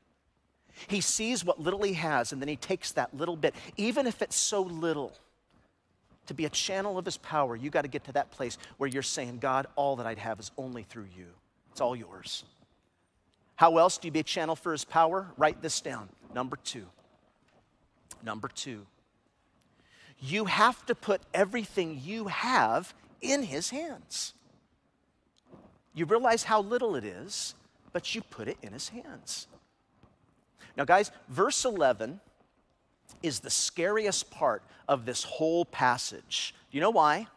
He 0.89 1.01
sees 1.01 1.45
what 1.45 1.59
little 1.59 1.83
he 1.83 1.95
has, 1.95 2.33
and 2.33 2.41
then 2.41 2.49
he 2.49 2.57
takes 2.57 2.93
that 2.93 3.15
little 3.17 3.37
bit, 3.37 3.55
even 3.77 4.07
if 4.07 4.23
it's 4.23 4.37
so 4.37 4.63
little. 4.63 5.13
To 6.27 6.35
be 6.35 6.45
a 6.45 6.51
channel 6.51 6.99
of 6.99 7.05
his 7.05 7.19
power, 7.19 7.55
you 7.55 7.71
got 7.71 7.83
to 7.83 7.89
get 7.89 8.05
to 8.05 8.13
that 8.13 8.33
place 8.33 8.59
where 8.79 8.91
you're 8.91 9.03
saying, 9.03 9.39
God, 9.39 9.69
all 9.77 9.95
that 9.97 10.07
I'd 10.07 10.19
have 10.19 10.41
is 10.41 10.51
only 10.59 10.83
through 10.83 11.07
you. 11.17 11.27
It's 11.71 11.81
all 11.81 11.95
yours. 11.95 12.43
How 13.57 13.79
else 13.79 13.99
do 13.99 14.09
you 14.09 14.13
be 14.13 14.21
a 14.21 14.25
channel 14.25 14.55
for 14.55 14.73
his 14.73 14.85
power? 14.85 15.29
Write 15.37 15.63
this 15.63 15.81
down. 15.81 16.09
Number 16.35 16.57
two. 16.57 16.87
Number 18.23 18.49
two. 18.49 18.87
You 20.21 20.45
have 20.45 20.85
to 20.87 20.95
put 20.95 21.23
everything 21.35 22.01
you 22.03 22.29
have 22.29 22.95
in 23.21 23.43
his 23.43 23.71
hands. 23.71 24.35
You 25.95 26.05
realize 26.05 26.45
how 26.45 26.61
little 26.61 26.95
it 26.97 27.05
is, 27.05 27.55
but 27.93 28.15
you 28.15 28.21
put 28.21 28.49
it 28.49 28.59
in 28.63 28.73
his 28.73 28.91
hands. 28.91 29.47
Now, 30.77 30.85
guys, 30.85 31.11
verse 31.29 31.65
11 31.65 32.21
is 33.23 33.41
the 33.41 33.51
scariest 33.51 34.31
part 34.31 34.63
of 34.89 35.07
this 35.07 35.25
whole 35.25 35.65
passage. 35.65 36.55
You 36.71 36.83
know 36.83 36.91
why? 36.91 37.29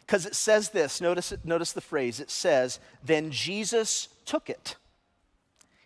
Because 0.00 0.26
it 0.26 0.34
says 0.34 0.70
this 0.70 1.00
notice, 1.00 1.32
notice 1.44 1.72
the 1.72 1.80
phrase 1.80 2.18
it 2.18 2.30
says, 2.30 2.80
Then 3.04 3.30
Jesus 3.30 4.08
took 4.24 4.50
it. 4.50 4.74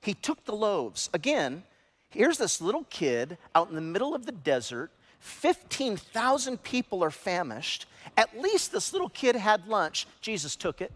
He 0.04 0.14
took 0.14 0.44
the 0.44 0.54
loaves. 0.54 1.08
Again, 1.14 1.64
here's 2.10 2.38
this 2.38 2.60
little 2.60 2.84
kid 2.90 3.38
out 3.54 3.70
in 3.70 3.74
the 3.74 3.80
middle 3.80 4.14
of 4.14 4.26
the 4.26 4.32
desert. 4.32 4.90
15,000 5.20 6.62
people 6.62 7.02
are 7.02 7.10
famished. 7.10 7.86
At 8.16 8.38
least 8.38 8.70
this 8.70 8.92
little 8.92 9.08
kid 9.08 9.34
had 9.34 9.66
lunch. 9.66 10.06
Jesus 10.20 10.56
took 10.56 10.82
it. 10.82 10.92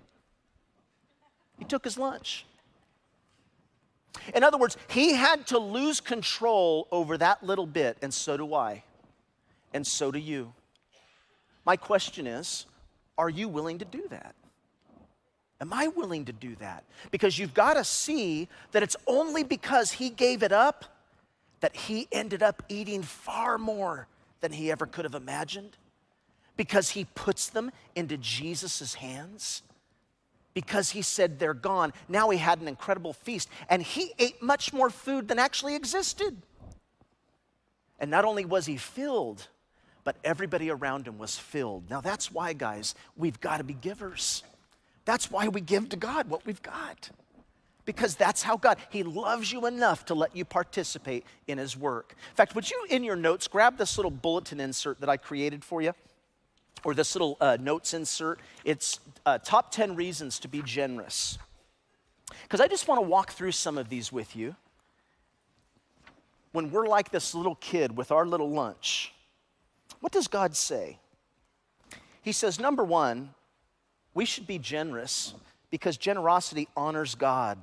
He 1.59 1.65
took 1.65 1.85
his 1.85 1.97
lunch. 1.97 2.45
In 4.35 4.43
other 4.45 4.59
words, 4.59 4.77
he 4.89 5.15
had 5.15 5.47
to 5.49 5.59
lose 5.59 6.01
control 6.01 6.87
over 6.91 7.17
that 7.19 7.43
little 7.43 7.67
bit, 7.67 7.97
and 8.03 8.13
so 8.13 8.37
do 8.37 8.55
I, 8.55 8.85
and 9.73 9.87
so 9.87 10.11
do 10.11 10.19
you. 10.19 10.53
My 11.65 11.77
question 11.77 12.27
is 12.27 12.67
are 13.17 13.31
you 13.31 13.49
willing 13.49 13.79
to 13.79 13.85
do 13.85 14.07
that? 14.11 14.35
Am 15.61 15.73
I 15.73 15.89
willing 15.89 16.25
to 16.27 16.33
do 16.33 16.55
that? 16.57 16.85
Because 17.11 17.39
you've 17.39 17.55
got 17.55 17.75
to 17.75 17.85
see 17.85 18.49
that 18.73 18.83
it's 18.83 18.97
only 19.07 19.43
because 19.43 19.93
he 19.93 20.11
gave 20.11 20.43
it 20.43 20.53
up 20.53 20.85
that 21.61 21.75
he 21.75 22.07
ended 22.13 22.43
up 22.43 22.63
eating 22.69 23.03
far 23.03 23.59
more 23.59 24.07
than 24.41 24.53
he 24.53 24.71
ever 24.71 24.87
could 24.87 25.05
have 25.05 25.17
imagined. 25.17 25.77
Because 26.57 26.91
he 26.91 27.07
puts 27.15 27.49
them 27.49 27.73
into 27.97 28.17
Jesus' 28.17 28.95
hands 28.95 29.63
because 30.59 30.91
he 30.91 31.03
said 31.03 31.39
they're 31.39 31.55
gone. 31.55 31.93
Now 32.09 32.31
he 32.31 32.39
had 32.39 32.61
an 32.61 32.67
incredible 32.67 33.13
feast, 33.13 33.49
and 33.69 33.81
he 33.81 34.13
ate 34.19 34.43
much 34.43 34.73
more 34.73 34.91
food 34.91 35.29
than 35.29 35.39
actually 35.39 35.77
existed. 35.77 36.43
And 38.01 38.11
not 38.11 38.25
only 38.25 38.45
was 38.45 38.67
he 38.67 38.77
filled, 38.77 39.47
but 40.03 40.17
everybody 40.25 40.69
around 40.69 41.07
him 41.07 41.17
was 41.17 41.39
filled. 41.39 41.89
Now 41.89 42.01
that's 42.01 42.33
why, 42.33 42.55
guys, 42.55 42.97
we've 43.17 43.41
got 43.41 43.59
to 43.59 43.65
be 43.65 43.75
givers. 43.75 44.43
That's 45.09 45.31
why 45.31 45.49
we 45.49 45.63
give 45.63 45.89
to 45.89 45.97
God 45.97 46.29
what 46.29 46.45
we've 46.45 46.61
got. 46.61 47.09
Because 47.87 48.15
that's 48.15 48.43
how 48.43 48.59
God, 48.59 48.77
He 48.91 49.03
loves 49.03 49.51
you 49.51 49.65
enough 49.65 50.05
to 50.05 50.15
let 50.15 50.37
you 50.37 50.45
participate 50.45 51.25
in 51.47 51.57
His 51.57 51.75
work. 51.75 52.15
In 52.29 52.37
fact, 52.37 52.55
would 52.55 52.71
you, 52.71 52.85
in 52.91 53.03
your 53.03 53.17
notes, 53.17 53.49
grab 53.49 53.79
this 53.79 53.97
little 53.97 54.11
bulletin 54.11 54.61
insert 54.61 55.01
that 55.01 55.09
I 55.09 55.17
created 55.17 55.65
for 55.65 55.81
you? 55.81 55.95
or 56.85 56.95
this 56.95 57.15
little 57.15 57.39
uh, 57.41 57.57
notes 57.59 57.95
insert. 57.95 58.39
It's 58.65 59.01
uh, 59.27 59.39
top 59.39 59.73
10 59.73 59.97
reasons 59.97 60.39
to 60.41 60.49
be 60.49 60.63
generous. 60.63 61.39
Because 62.43 62.61
I 62.61 62.69
just 62.69 62.87
want 62.87 62.99
to 62.99 63.07
walk 63.09 63.33
through 63.33 63.53
some 63.53 63.79
of 63.79 63.89
these 63.89 64.13
with 64.13 64.37
you. 64.37 64.55
When 66.53 66.71
we're 66.71 66.87
like 66.87 67.11
this 67.11 67.35
little 67.35 67.55
kid 67.57 67.97
with 67.97 68.13
our 68.13 68.27
little 68.27 68.51
lunch, 68.51 69.15
what 70.01 70.13
does 70.13 70.29
God 70.29 70.55
say? 70.55 70.99
He 72.23 72.33
says, 72.33 72.61
number 72.61 72.85
one, 72.85 73.31
we 74.19 74.25
should 74.25 74.49
be 74.49 74.59
generous 74.59 75.33
because 75.71 75.97
generosity 75.97 76.67
honors 76.77 77.15
God. 77.15 77.57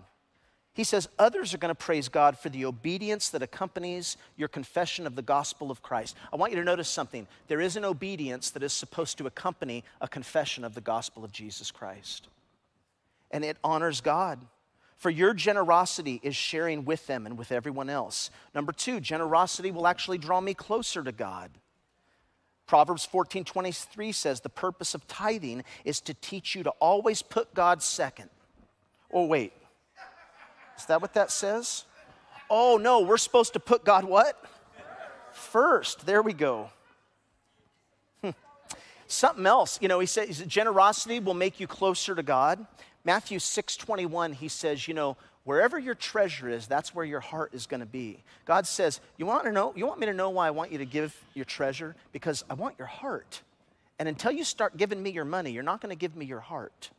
He 0.74 0.86
says, 0.86 1.10
Others 1.20 1.54
are 1.54 1.58
going 1.58 1.68
to 1.68 1.76
praise 1.76 2.08
God 2.08 2.38
for 2.40 2.48
the 2.48 2.64
obedience 2.64 3.28
that 3.32 3.42
accompanies 3.42 4.16
your 4.38 4.48
confession 4.48 5.06
of 5.06 5.18
the 5.18 5.22
gospel 5.22 5.70
of 5.70 5.82
Christ. 5.82 6.16
I 6.32 6.38
want 6.38 6.54
you 6.54 6.58
to 6.60 6.64
notice 6.64 6.88
something. 6.88 7.28
There 7.50 7.60
is 7.60 7.76
an 7.76 7.84
obedience 7.84 8.52
that 8.52 8.64
is 8.64 8.72
supposed 8.72 9.18
to 9.18 9.28
accompany 9.28 9.84
a 10.00 10.08
confession 10.08 10.64
of 10.64 10.76
the 10.76 10.80
gospel 10.80 11.26
of 11.26 11.34
Jesus 11.34 11.72
Christ. 11.72 12.30
And 13.32 13.44
it 13.44 13.58
honors 13.62 14.00
God. 14.00 14.40
For 14.96 15.10
your 15.10 15.34
generosity 15.34 16.22
is 16.24 16.38
sharing 16.38 16.86
with 16.86 17.06
them 17.06 17.26
and 17.26 17.38
with 17.38 17.52
everyone 17.52 17.90
else. 17.90 18.30
Number 18.54 18.72
two, 18.72 19.02
generosity 19.02 19.72
will 19.72 19.88
actually 19.88 20.20
draw 20.20 20.40
me 20.40 20.54
closer 20.54 21.04
to 21.04 21.12
God. 21.12 21.52
Proverbs 22.68 23.06
14 23.06 23.44
23 23.44 24.12
says, 24.12 24.42
The 24.42 24.50
purpose 24.50 24.96
of 24.96 25.08
tithing 25.08 25.64
is 25.84 26.02
to 26.02 26.14
teach 26.14 26.56
you 26.56 26.64
to 26.64 26.72
always 26.80 27.22
put 27.22 27.54
God 27.54 27.84
second. 27.84 28.30
Oh, 29.12 29.26
wait, 29.26 29.54
is 30.78 30.86
that 30.86 31.02
what 31.02 31.14
that 31.14 31.32
says? 31.32 31.86
Oh, 32.50 32.78
no, 32.78 33.02
we're 33.02 33.18
supposed 33.18 33.54
to 33.54 33.60
put 33.60 33.84
God 33.84 34.04
what? 34.04 34.44
First. 35.32 36.06
There 36.06 36.22
we 36.22 36.34
go. 36.34 36.70
Hmm. 38.22 38.32
Something 39.08 39.46
else, 39.46 39.80
you 39.82 39.88
know, 39.88 40.00
he 40.00 40.06
says 40.06 40.44
generosity 40.48 41.20
will 41.20 41.34
make 41.34 41.60
you 41.60 41.68
closer 41.68 42.16
to 42.16 42.24
God. 42.24 42.66
Matthew 43.04 43.40
6 43.40 43.78
21, 43.78 44.34
he 44.34 44.48
says, 44.48 44.88
you 44.88 44.94
know, 44.94 45.18
wherever 45.46 45.80
your 45.80 45.96
treasure 45.96 46.50
is, 46.50 46.68
that's 46.68 46.94
where 46.94 47.06
your 47.06 47.22
heart 47.22 47.54
is 47.54 47.66
going 47.66 47.80
to 47.80 47.86
be. 47.86 48.22
God 48.46 48.68
says, 48.68 49.00
you 49.18 49.26
want 49.26 49.46
to 49.46 49.52
know, 49.52 49.74
you 49.76 49.88
want 49.88 50.00
me 50.00 50.08
to 50.08 50.14
know 50.14 50.30
why 50.32 50.48
I 50.48 50.52
want 50.52 50.72
you 50.72 50.80
to 50.80 50.86
give 50.86 51.16
your 51.34 51.46
treasure? 51.46 51.96
Because 52.12 52.44
I 52.50 52.56
want 52.56 52.76
your 52.78 52.88
heart. 52.88 53.42
And 53.98 54.10
until 54.10 54.32
you 54.32 54.44
start 54.44 54.76
giving 54.76 55.02
me 55.02 55.12
your 55.12 55.24
money, 55.24 55.52
you're 55.52 55.64
not 55.64 55.82
going 55.82 55.92
to 55.92 56.00
give 56.00 56.16
me 56.16 56.26
your 56.26 56.42
heart. 56.42 56.90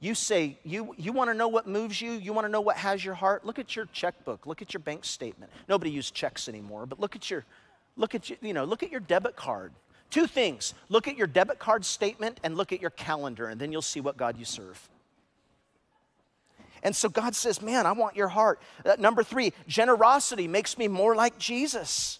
You 0.00 0.14
say, 0.14 0.56
you, 0.64 0.94
you 0.96 1.12
want 1.12 1.28
to 1.28 1.34
know 1.34 1.48
what 1.48 1.66
moves 1.66 2.00
you? 2.00 2.12
You 2.12 2.32
want 2.32 2.46
to 2.46 2.48
know 2.48 2.60
what 2.60 2.76
has 2.76 3.04
your 3.04 3.14
heart? 3.14 3.44
Look 3.44 3.58
at 3.58 3.74
your 3.74 3.86
checkbook. 3.86 4.46
Look 4.46 4.62
at 4.62 4.72
your 4.72 4.80
bank 4.80 5.04
statement. 5.04 5.50
Nobody 5.68 5.90
uses 5.90 6.12
checks 6.12 6.48
anymore, 6.48 6.86
but 6.86 7.00
look 7.00 7.16
at 7.16 7.28
your, 7.30 7.44
look 7.96 8.14
at 8.14 8.30
you, 8.30 8.36
you 8.40 8.54
know, 8.54 8.64
look 8.64 8.84
at 8.84 8.92
your 8.92 9.00
debit 9.00 9.34
card. 9.34 9.72
Two 10.10 10.26
things. 10.26 10.72
Look 10.88 11.08
at 11.08 11.18
your 11.18 11.26
debit 11.26 11.58
card 11.58 11.84
statement 11.84 12.38
and 12.44 12.56
look 12.56 12.72
at 12.72 12.80
your 12.80 12.90
calendar, 12.90 13.48
and 13.48 13.60
then 13.60 13.72
you'll 13.72 13.82
see 13.82 14.00
what 14.00 14.16
God 14.16 14.38
you 14.38 14.44
serve. 14.44 14.88
And 16.82 16.94
so 16.94 17.08
God 17.08 17.34
says, 17.34 17.62
Man, 17.62 17.86
I 17.86 17.92
want 17.92 18.16
your 18.16 18.28
heart. 18.28 18.60
Uh, 18.84 18.96
number 18.98 19.22
three, 19.22 19.52
generosity 19.66 20.48
makes 20.48 20.78
me 20.78 20.88
more 20.88 21.14
like 21.14 21.38
Jesus. 21.38 22.18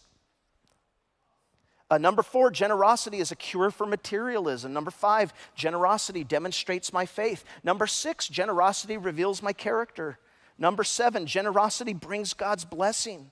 Uh, 1.90 1.96
number 1.96 2.22
four, 2.22 2.50
generosity 2.50 3.18
is 3.18 3.32
a 3.32 3.36
cure 3.36 3.70
for 3.70 3.86
materialism. 3.86 4.72
Number 4.74 4.90
five, 4.90 5.32
generosity 5.54 6.22
demonstrates 6.22 6.92
my 6.92 7.06
faith. 7.06 7.44
Number 7.64 7.86
six, 7.86 8.28
generosity 8.28 8.98
reveals 8.98 9.42
my 9.42 9.54
character. 9.54 10.18
Number 10.58 10.84
seven, 10.84 11.26
generosity 11.26 11.94
brings 11.94 12.34
God's 12.34 12.66
blessing. 12.66 13.30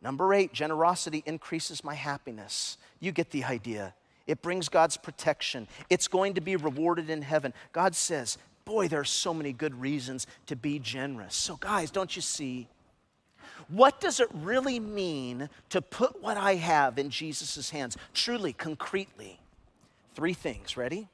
Number 0.00 0.32
eight, 0.32 0.52
generosity 0.54 1.22
increases 1.26 1.84
my 1.84 1.94
happiness. 1.94 2.78
You 3.00 3.12
get 3.12 3.30
the 3.30 3.44
idea. 3.44 3.94
It 4.26 4.42
brings 4.42 4.68
God's 4.68 4.96
protection. 4.96 5.66
It's 5.90 6.06
going 6.06 6.34
to 6.34 6.40
be 6.40 6.54
rewarded 6.56 7.10
in 7.10 7.22
heaven. 7.22 7.52
God 7.72 7.94
says, 7.94 8.38
Boy, 8.68 8.86
there 8.86 9.00
are 9.00 9.04
so 9.04 9.32
many 9.32 9.54
good 9.54 9.80
reasons 9.80 10.26
to 10.44 10.54
be 10.54 10.78
generous. 10.78 11.34
So, 11.34 11.56
guys, 11.56 11.90
don't 11.90 12.14
you 12.14 12.20
see? 12.20 12.68
What 13.68 13.98
does 13.98 14.20
it 14.20 14.28
really 14.34 14.78
mean 14.78 15.48
to 15.70 15.80
put 15.80 16.20
what 16.20 16.36
I 16.36 16.56
have 16.56 16.98
in 16.98 17.08
Jesus' 17.08 17.70
hands? 17.70 17.96
Truly, 18.12 18.52
concretely. 18.52 19.40
Three 20.14 20.34
things. 20.34 20.76
Ready? 20.76 21.08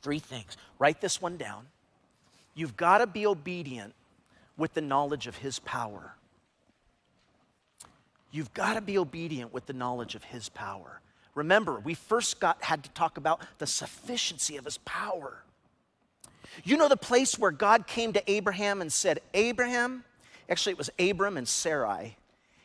Three 0.00 0.20
things. 0.20 0.56
Write 0.78 1.02
this 1.02 1.20
one 1.20 1.36
down. 1.36 1.66
You've 2.54 2.78
got 2.78 2.98
to 2.98 3.06
be 3.06 3.26
obedient 3.26 3.92
with 4.56 4.72
the 4.72 4.80
knowledge 4.80 5.26
of 5.26 5.36
His 5.36 5.58
power. 5.58 6.14
You've 8.30 8.54
got 8.54 8.72
to 8.72 8.80
be 8.80 8.96
obedient 8.96 9.52
with 9.52 9.66
the 9.66 9.74
knowledge 9.74 10.14
of 10.14 10.24
His 10.24 10.48
power. 10.48 11.02
Remember, 11.34 11.78
we 11.78 11.92
first 11.92 12.40
got, 12.40 12.62
had 12.62 12.84
to 12.84 12.90
talk 12.92 13.18
about 13.18 13.42
the 13.58 13.66
sufficiency 13.66 14.56
of 14.56 14.64
His 14.64 14.78
power. 14.78 15.42
You 16.64 16.76
know 16.76 16.88
the 16.88 16.96
place 16.96 17.38
where 17.38 17.50
God 17.50 17.86
came 17.86 18.12
to 18.12 18.30
Abraham 18.30 18.80
and 18.80 18.92
said, 18.92 19.20
Abraham, 19.34 20.04
actually, 20.48 20.72
it 20.72 20.78
was 20.78 20.90
Abram 20.98 21.36
and 21.36 21.46
Sarai. 21.46 22.16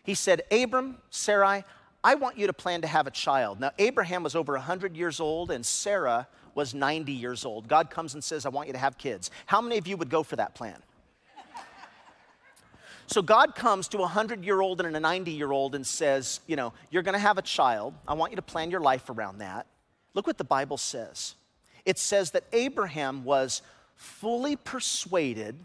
He 0.04 0.16
said, 0.16 0.42
Abram, 0.52 0.98
Sarai, 1.10 1.64
I 2.04 2.16
want 2.16 2.38
you 2.38 2.48
to 2.48 2.54
plan 2.54 2.82
to 2.82 2.88
have 2.88 3.08
a 3.08 3.12
child. 3.12 3.60
Now, 3.60 3.72
Abraham 3.80 4.24
was 4.24 4.36
over 4.36 4.54
100 4.54 4.98
years 4.98 5.20
old 5.20 5.52
and 5.52 5.66
Sarah 5.66 6.28
was 6.56 6.74
90 6.74 7.12
years 7.12 7.46
old. 7.46 7.68
God 7.68 7.90
comes 7.90 8.14
and 8.14 8.24
says, 8.24 8.46
I 8.46 8.50
want 8.50 8.68
you 8.68 8.74
to 8.74 8.80
have 8.80 8.98
kids. 8.98 9.32
How 9.46 9.62
many 9.62 9.78
of 9.78 9.88
you 9.88 9.98
would 9.98 10.10
go 10.10 10.24
for 10.24 10.36
that 10.36 10.54
plan? 10.56 10.82
So 13.08 13.22
God 13.22 13.56
comes 13.56 13.88
to 13.90 13.98
a 13.98 14.02
100 14.02 14.46
year 14.46 14.62
old 14.62 14.82
and 14.82 14.96
a 14.96 15.00
90 15.00 15.32
year 15.32 15.52
old 15.52 15.76
and 15.76 15.86
says, 15.86 16.40
You 16.48 16.56
know, 16.56 16.74
you're 16.90 17.04
going 17.04 17.14
to 17.14 17.20
have 17.20 17.38
a 17.38 17.42
child. 17.42 17.94
I 18.08 18.14
want 18.14 18.32
you 18.32 18.38
to 18.38 18.42
plan 18.42 18.72
your 18.72 18.80
life 18.80 19.10
around 19.10 19.40
that. 19.40 19.68
Look 20.14 20.28
what 20.28 20.38
the 20.38 20.44
Bible 20.44 20.78
says. 20.78 21.36
It 21.86 22.00
says 22.00 22.32
that 22.32 22.46
Abraham 22.54 23.24
was 23.24 23.62
fully 23.96 24.56
persuaded. 24.56 25.56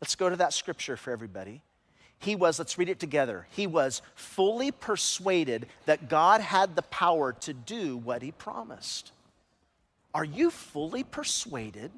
Let's 0.00 0.16
go 0.16 0.28
to 0.28 0.36
that 0.36 0.52
scripture 0.52 0.96
for 0.96 1.10
everybody. 1.10 1.62
He 2.18 2.36
was, 2.36 2.58
let's 2.58 2.78
read 2.78 2.88
it 2.88 3.00
together. 3.00 3.46
He 3.50 3.66
was 3.66 4.00
fully 4.14 4.70
persuaded 4.70 5.66
that 5.86 6.08
God 6.08 6.40
had 6.40 6.74
the 6.74 6.82
power 6.82 7.32
to 7.40 7.52
do 7.52 7.96
what 7.96 8.22
he 8.22 8.32
promised. 8.32 9.12
Are 10.14 10.24
you 10.24 10.50
fully 10.50 11.02
persuaded 11.02 11.90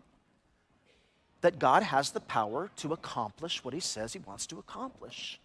that 1.46 1.60
God 1.60 1.84
has 1.84 2.10
the 2.10 2.20
power 2.20 2.70
to 2.76 2.92
accomplish 2.92 3.62
what 3.64 3.74
he 3.74 3.78
says 3.78 4.12
he 4.12 4.18
wants 4.18 4.46
to 4.46 4.58
accomplish. 4.58 5.38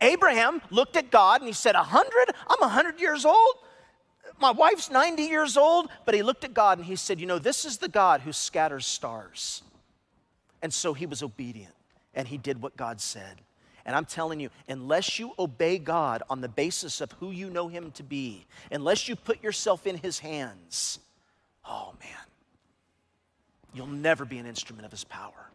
Abraham 0.00 0.62
looked 0.70 0.96
at 0.96 1.10
God 1.10 1.42
and 1.42 1.48
he 1.48 1.52
said, 1.52 1.74
"A 1.74 1.80
100? 1.80 2.34
I'm 2.48 2.62
a 2.62 2.66
100 2.66 2.98
years 2.98 3.26
old. 3.26 3.56
My 4.40 4.50
wife's 4.50 4.90
90 4.90 5.22
years 5.22 5.56
old. 5.56 5.88
But 6.04 6.14
he 6.14 6.22
looked 6.22 6.44
at 6.44 6.54
God 6.54 6.78
and 6.78 6.86
he 6.86 6.96
said, 6.96 7.20
You 7.20 7.26
know, 7.26 7.38
this 7.38 7.64
is 7.64 7.78
the 7.78 7.88
God 7.88 8.20
who 8.22 8.32
scatters 8.32 8.86
stars. 8.86 9.62
And 10.62 10.72
so 10.72 10.94
he 10.94 11.06
was 11.06 11.22
obedient 11.22 11.74
and 12.14 12.26
he 12.26 12.38
did 12.38 12.60
what 12.60 12.76
God 12.76 13.00
said. 13.00 13.40
And 13.84 13.94
I'm 13.94 14.04
telling 14.04 14.40
you, 14.40 14.50
unless 14.68 15.20
you 15.20 15.32
obey 15.38 15.78
God 15.78 16.24
on 16.28 16.40
the 16.40 16.48
basis 16.48 17.00
of 17.00 17.12
who 17.12 17.30
you 17.30 17.50
know 17.50 17.68
him 17.68 17.92
to 17.92 18.02
be, 18.02 18.44
unless 18.72 19.08
you 19.08 19.14
put 19.14 19.44
yourself 19.44 19.86
in 19.86 19.96
his 19.96 20.18
hands, 20.18 20.98
oh 21.64 21.94
man, 22.00 22.24
you'll 23.72 23.86
never 23.86 24.24
be 24.24 24.38
an 24.38 24.46
instrument 24.46 24.86
of 24.86 24.90
his 24.90 25.04
power. 25.04 25.50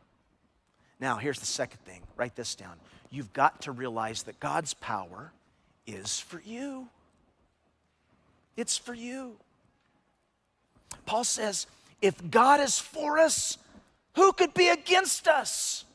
Now, 1.01 1.17
here's 1.17 1.39
the 1.39 1.45
second 1.45 1.81
thing 1.81 2.01
write 2.15 2.35
this 2.35 2.55
down. 2.55 2.75
You've 3.09 3.33
got 3.33 3.63
to 3.63 3.73
realize 3.73 4.23
that 4.23 4.39
God's 4.39 4.75
power 4.75 5.33
is 5.85 6.19
for 6.19 6.41
you. 6.45 6.87
It's 8.57 8.77
for 8.77 8.93
you. 8.93 9.37
Paul 11.05 11.23
says, 11.23 11.67
if 12.01 12.29
God 12.29 12.59
is 12.59 12.79
for 12.79 13.19
us, 13.19 13.57
who 14.15 14.33
could 14.33 14.53
be 14.53 14.69
against 14.69 15.27
us? 15.27 15.85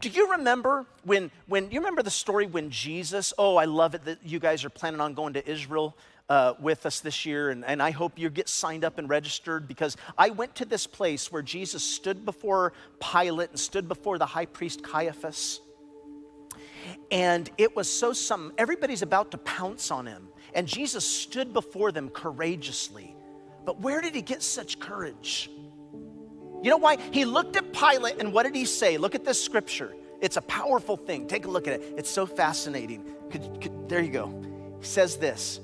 Do 0.00 0.08
you 0.08 0.32
remember 0.32 0.86
when, 1.04 1.30
when 1.46 1.70
you 1.70 1.80
remember 1.80 2.02
the 2.02 2.10
story 2.10 2.46
when 2.46 2.70
Jesus, 2.70 3.32
oh, 3.38 3.56
I 3.56 3.64
love 3.64 3.94
it 3.94 4.04
that 4.04 4.18
you 4.24 4.38
guys 4.38 4.64
are 4.64 4.70
planning 4.70 5.00
on 5.00 5.14
going 5.14 5.32
to 5.34 5.50
Israel 5.50 5.96
uh, 6.28 6.54
with 6.58 6.86
us 6.86 7.00
this 7.00 7.26
year, 7.26 7.50
and, 7.50 7.64
and 7.64 7.82
I 7.82 7.90
hope 7.90 8.18
you 8.18 8.30
get 8.30 8.48
signed 8.48 8.84
up 8.84 8.98
and 8.98 9.08
registered 9.08 9.68
because 9.68 9.96
I 10.16 10.30
went 10.30 10.54
to 10.56 10.64
this 10.64 10.86
place 10.86 11.30
where 11.30 11.42
Jesus 11.42 11.82
stood 11.82 12.24
before 12.24 12.72
Pilate 13.00 13.50
and 13.50 13.58
stood 13.58 13.88
before 13.88 14.18
the 14.18 14.26
high 14.26 14.46
priest 14.46 14.82
Caiaphas. 14.82 15.60
And 17.10 17.50
it 17.58 17.74
was 17.74 17.90
so 17.90 18.12
some 18.12 18.52
everybody's 18.58 19.02
about 19.02 19.30
to 19.30 19.38
pounce 19.38 19.90
on 19.90 20.06
him. 20.06 20.28
And 20.54 20.66
Jesus 20.66 21.04
stood 21.04 21.52
before 21.52 21.92
them 21.92 22.08
courageously. 22.08 23.16
But 23.64 23.80
where 23.80 24.00
did 24.00 24.14
he 24.14 24.22
get 24.22 24.42
such 24.42 24.78
courage? 24.78 25.50
You 26.62 26.70
know 26.70 26.76
why? 26.76 26.96
He 27.12 27.24
looked 27.24 27.56
at 27.56 27.72
Pilate 27.72 28.18
and 28.20 28.32
what 28.32 28.44
did 28.44 28.54
he 28.54 28.64
say? 28.64 28.96
Look 28.96 29.14
at 29.14 29.24
this 29.24 29.42
scripture. 29.42 29.94
It's 30.20 30.36
a 30.36 30.42
powerful 30.42 30.96
thing. 30.96 31.26
Take 31.26 31.44
a 31.44 31.50
look 31.50 31.66
at 31.66 31.74
it. 31.74 31.94
It's 31.98 32.10
so 32.10 32.24
fascinating. 32.24 33.04
Could, 33.30 33.60
could, 33.60 33.88
there 33.88 34.00
you 34.00 34.12
go. 34.12 34.42
He 34.80 34.86
says 34.86 35.16
this 35.16 35.60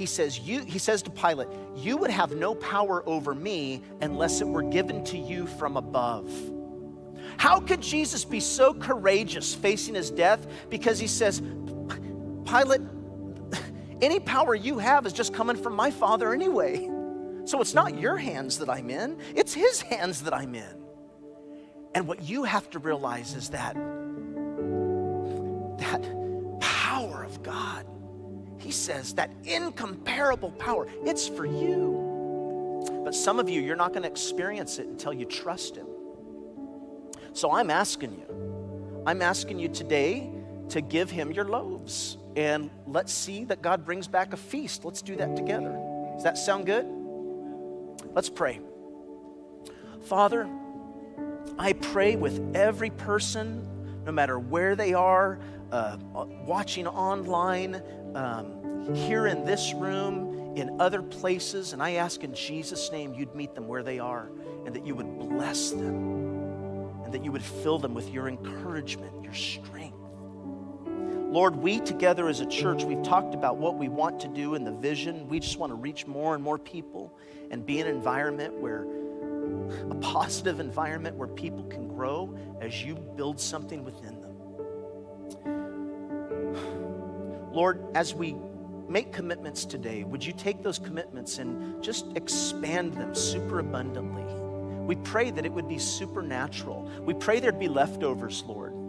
he 0.00 0.06
says, 0.06 0.38
you, 0.40 0.64
he 0.64 0.78
says 0.78 1.02
to 1.02 1.10
Pilate, 1.10 1.48
You 1.76 1.98
would 1.98 2.10
have 2.10 2.32
no 2.32 2.54
power 2.54 3.06
over 3.06 3.34
me 3.34 3.82
unless 4.00 4.40
it 4.40 4.46
were 4.46 4.62
given 4.62 5.04
to 5.04 5.18
you 5.18 5.46
from 5.46 5.76
above. 5.76 6.32
How 7.36 7.60
could 7.60 7.80
Jesus 7.80 8.24
be 8.24 8.40
so 8.40 8.72
courageous 8.72 9.54
facing 9.54 9.94
his 9.94 10.10
death? 10.10 10.46
Because 10.70 10.98
he 10.98 11.06
says, 11.06 11.42
Pilate, 12.46 12.80
any 14.02 14.20
power 14.20 14.54
you 14.54 14.78
have 14.78 15.06
is 15.06 15.12
just 15.12 15.34
coming 15.34 15.56
from 15.56 15.74
my 15.74 15.90
Father 15.90 16.32
anyway. 16.32 16.88
So 17.44 17.60
it's 17.60 17.74
not 17.74 17.98
your 17.98 18.16
hands 18.16 18.58
that 18.58 18.68
I'm 18.68 18.90
in, 18.90 19.18
it's 19.34 19.54
his 19.54 19.80
hands 19.80 20.22
that 20.22 20.34
I'm 20.34 20.54
in. 20.54 20.76
And 21.94 22.06
what 22.06 22.22
you 22.22 22.44
have 22.44 22.70
to 22.70 22.78
realize 22.78 23.34
is 23.34 23.50
that 23.50 23.74
that 25.78 26.60
power 26.60 27.24
of 27.24 27.42
God 27.42 27.86
he 28.60 28.70
says 28.70 29.14
that 29.14 29.30
incomparable 29.44 30.52
power, 30.52 30.86
it's 31.04 31.26
for 31.26 31.46
you. 31.46 33.00
But 33.04 33.14
some 33.14 33.38
of 33.40 33.48
you, 33.48 33.62
you're 33.62 33.76
not 33.76 33.92
going 33.92 34.02
to 34.02 34.08
experience 34.08 34.78
it 34.78 34.86
until 34.86 35.14
you 35.14 35.24
trust 35.24 35.76
Him. 35.76 35.86
So 37.32 37.52
I'm 37.52 37.70
asking 37.70 38.12
you, 38.12 39.02
I'm 39.06 39.22
asking 39.22 39.58
you 39.58 39.68
today 39.68 40.30
to 40.68 40.82
give 40.82 41.10
Him 41.10 41.32
your 41.32 41.46
loaves. 41.46 42.18
And 42.36 42.70
let's 42.86 43.12
see 43.12 43.44
that 43.44 43.62
God 43.62 43.84
brings 43.84 44.06
back 44.06 44.32
a 44.32 44.36
feast. 44.36 44.84
Let's 44.84 45.02
do 45.02 45.16
that 45.16 45.36
together. 45.36 45.72
Does 46.14 46.22
that 46.24 46.38
sound 46.38 46.66
good? 46.66 46.86
Let's 48.14 48.30
pray. 48.30 48.60
Father, 50.02 50.48
I 51.58 51.72
pray 51.74 52.16
with 52.16 52.54
every 52.54 52.90
person, 52.90 53.66
no 54.04 54.12
matter 54.12 54.38
where 54.38 54.76
they 54.76 54.94
are, 54.94 55.38
uh, 55.72 55.96
watching 56.46 56.86
online, 56.86 57.82
um, 58.14 58.94
here 58.94 59.26
in 59.26 59.44
this 59.44 59.74
room, 59.74 60.56
in 60.56 60.80
other 60.80 61.02
places. 61.02 61.72
And 61.72 61.82
I 61.82 61.92
ask 61.92 62.24
in 62.24 62.34
Jesus' 62.34 62.90
name 62.90 63.14
you'd 63.14 63.34
meet 63.34 63.54
them 63.54 63.68
where 63.68 63.82
they 63.82 63.98
are 63.98 64.30
and 64.66 64.74
that 64.74 64.86
you 64.86 64.94
would 64.94 65.18
bless 65.18 65.70
them 65.70 66.30
and 67.04 67.12
that 67.12 67.24
you 67.24 67.32
would 67.32 67.42
fill 67.42 67.78
them 67.78 67.94
with 67.94 68.10
your 68.10 68.28
encouragement, 68.28 69.22
your 69.22 69.34
strength. 69.34 69.99
Lord, 71.30 71.54
we 71.54 71.78
together 71.78 72.28
as 72.28 72.40
a 72.40 72.46
church, 72.46 72.82
we've 72.82 73.04
talked 73.04 73.36
about 73.36 73.56
what 73.56 73.76
we 73.76 73.88
want 73.88 74.18
to 74.20 74.28
do 74.28 74.56
and 74.56 74.66
the 74.66 74.72
vision. 74.72 75.28
We 75.28 75.38
just 75.38 75.58
want 75.58 75.70
to 75.70 75.76
reach 75.76 76.04
more 76.04 76.34
and 76.34 76.42
more 76.42 76.58
people 76.58 77.16
and 77.52 77.64
be 77.64 77.78
an 77.78 77.86
environment 77.86 78.54
where, 78.60 78.84
a 79.88 79.94
positive 80.00 80.58
environment 80.58 81.14
where 81.14 81.28
people 81.28 81.62
can 81.64 81.86
grow 81.86 82.36
as 82.60 82.84
you 82.84 82.96
build 82.96 83.38
something 83.38 83.84
within 83.84 84.20
them. 84.20 84.34
Lord, 87.52 87.80
as 87.94 88.12
we 88.12 88.34
make 88.88 89.12
commitments 89.12 89.64
today, 89.64 90.02
would 90.02 90.24
you 90.24 90.32
take 90.32 90.64
those 90.64 90.80
commitments 90.80 91.38
and 91.38 91.80
just 91.80 92.06
expand 92.16 92.94
them 92.94 93.14
super 93.14 93.60
abundantly? 93.60 94.24
We 94.84 94.96
pray 94.96 95.30
that 95.30 95.46
it 95.46 95.52
would 95.52 95.68
be 95.68 95.78
supernatural. 95.78 96.90
We 97.02 97.14
pray 97.14 97.38
there'd 97.38 97.60
be 97.60 97.68
leftovers, 97.68 98.42
Lord. 98.48 98.79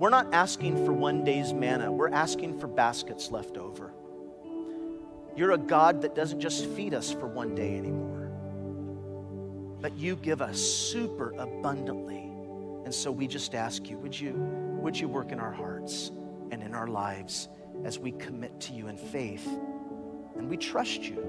We're 0.00 0.08
not 0.08 0.32
asking 0.32 0.86
for 0.86 0.94
one 0.94 1.24
day's 1.24 1.52
manna, 1.52 1.92
we're 1.92 2.08
asking 2.08 2.58
for 2.58 2.66
baskets 2.66 3.30
left 3.30 3.58
over. 3.58 3.92
You're 5.36 5.50
a 5.50 5.58
God 5.58 6.00
that 6.00 6.14
doesn't 6.14 6.40
just 6.40 6.64
feed 6.70 6.94
us 6.94 7.12
for 7.12 7.26
one 7.26 7.54
day 7.54 7.76
anymore, 7.76 8.32
but 9.82 9.94
you 9.98 10.16
give 10.16 10.40
us 10.40 10.58
super 10.58 11.34
abundantly. 11.36 12.32
And 12.86 12.94
so 12.94 13.12
we 13.12 13.26
just 13.26 13.54
ask 13.54 13.90
you, 13.90 13.98
would 13.98 14.18
you, 14.18 14.32
would 14.80 14.98
you 14.98 15.06
work 15.06 15.32
in 15.32 15.38
our 15.38 15.52
hearts 15.52 16.12
and 16.50 16.62
in 16.62 16.74
our 16.74 16.86
lives 16.86 17.50
as 17.84 17.98
we 17.98 18.12
commit 18.12 18.58
to 18.60 18.72
you 18.72 18.88
in 18.88 18.96
faith 18.96 19.46
and 20.38 20.48
we 20.48 20.56
trust 20.56 21.02
you 21.02 21.20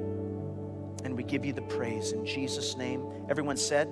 and 1.04 1.14
we 1.14 1.24
give 1.24 1.44
you 1.44 1.52
the 1.52 1.62
praise 1.64 2.14
in 2.14 2.26
Jesus' 2.26 2.78
name? 2.78 3.06
Everyone 3.30 3.58
said, 3.58 3.90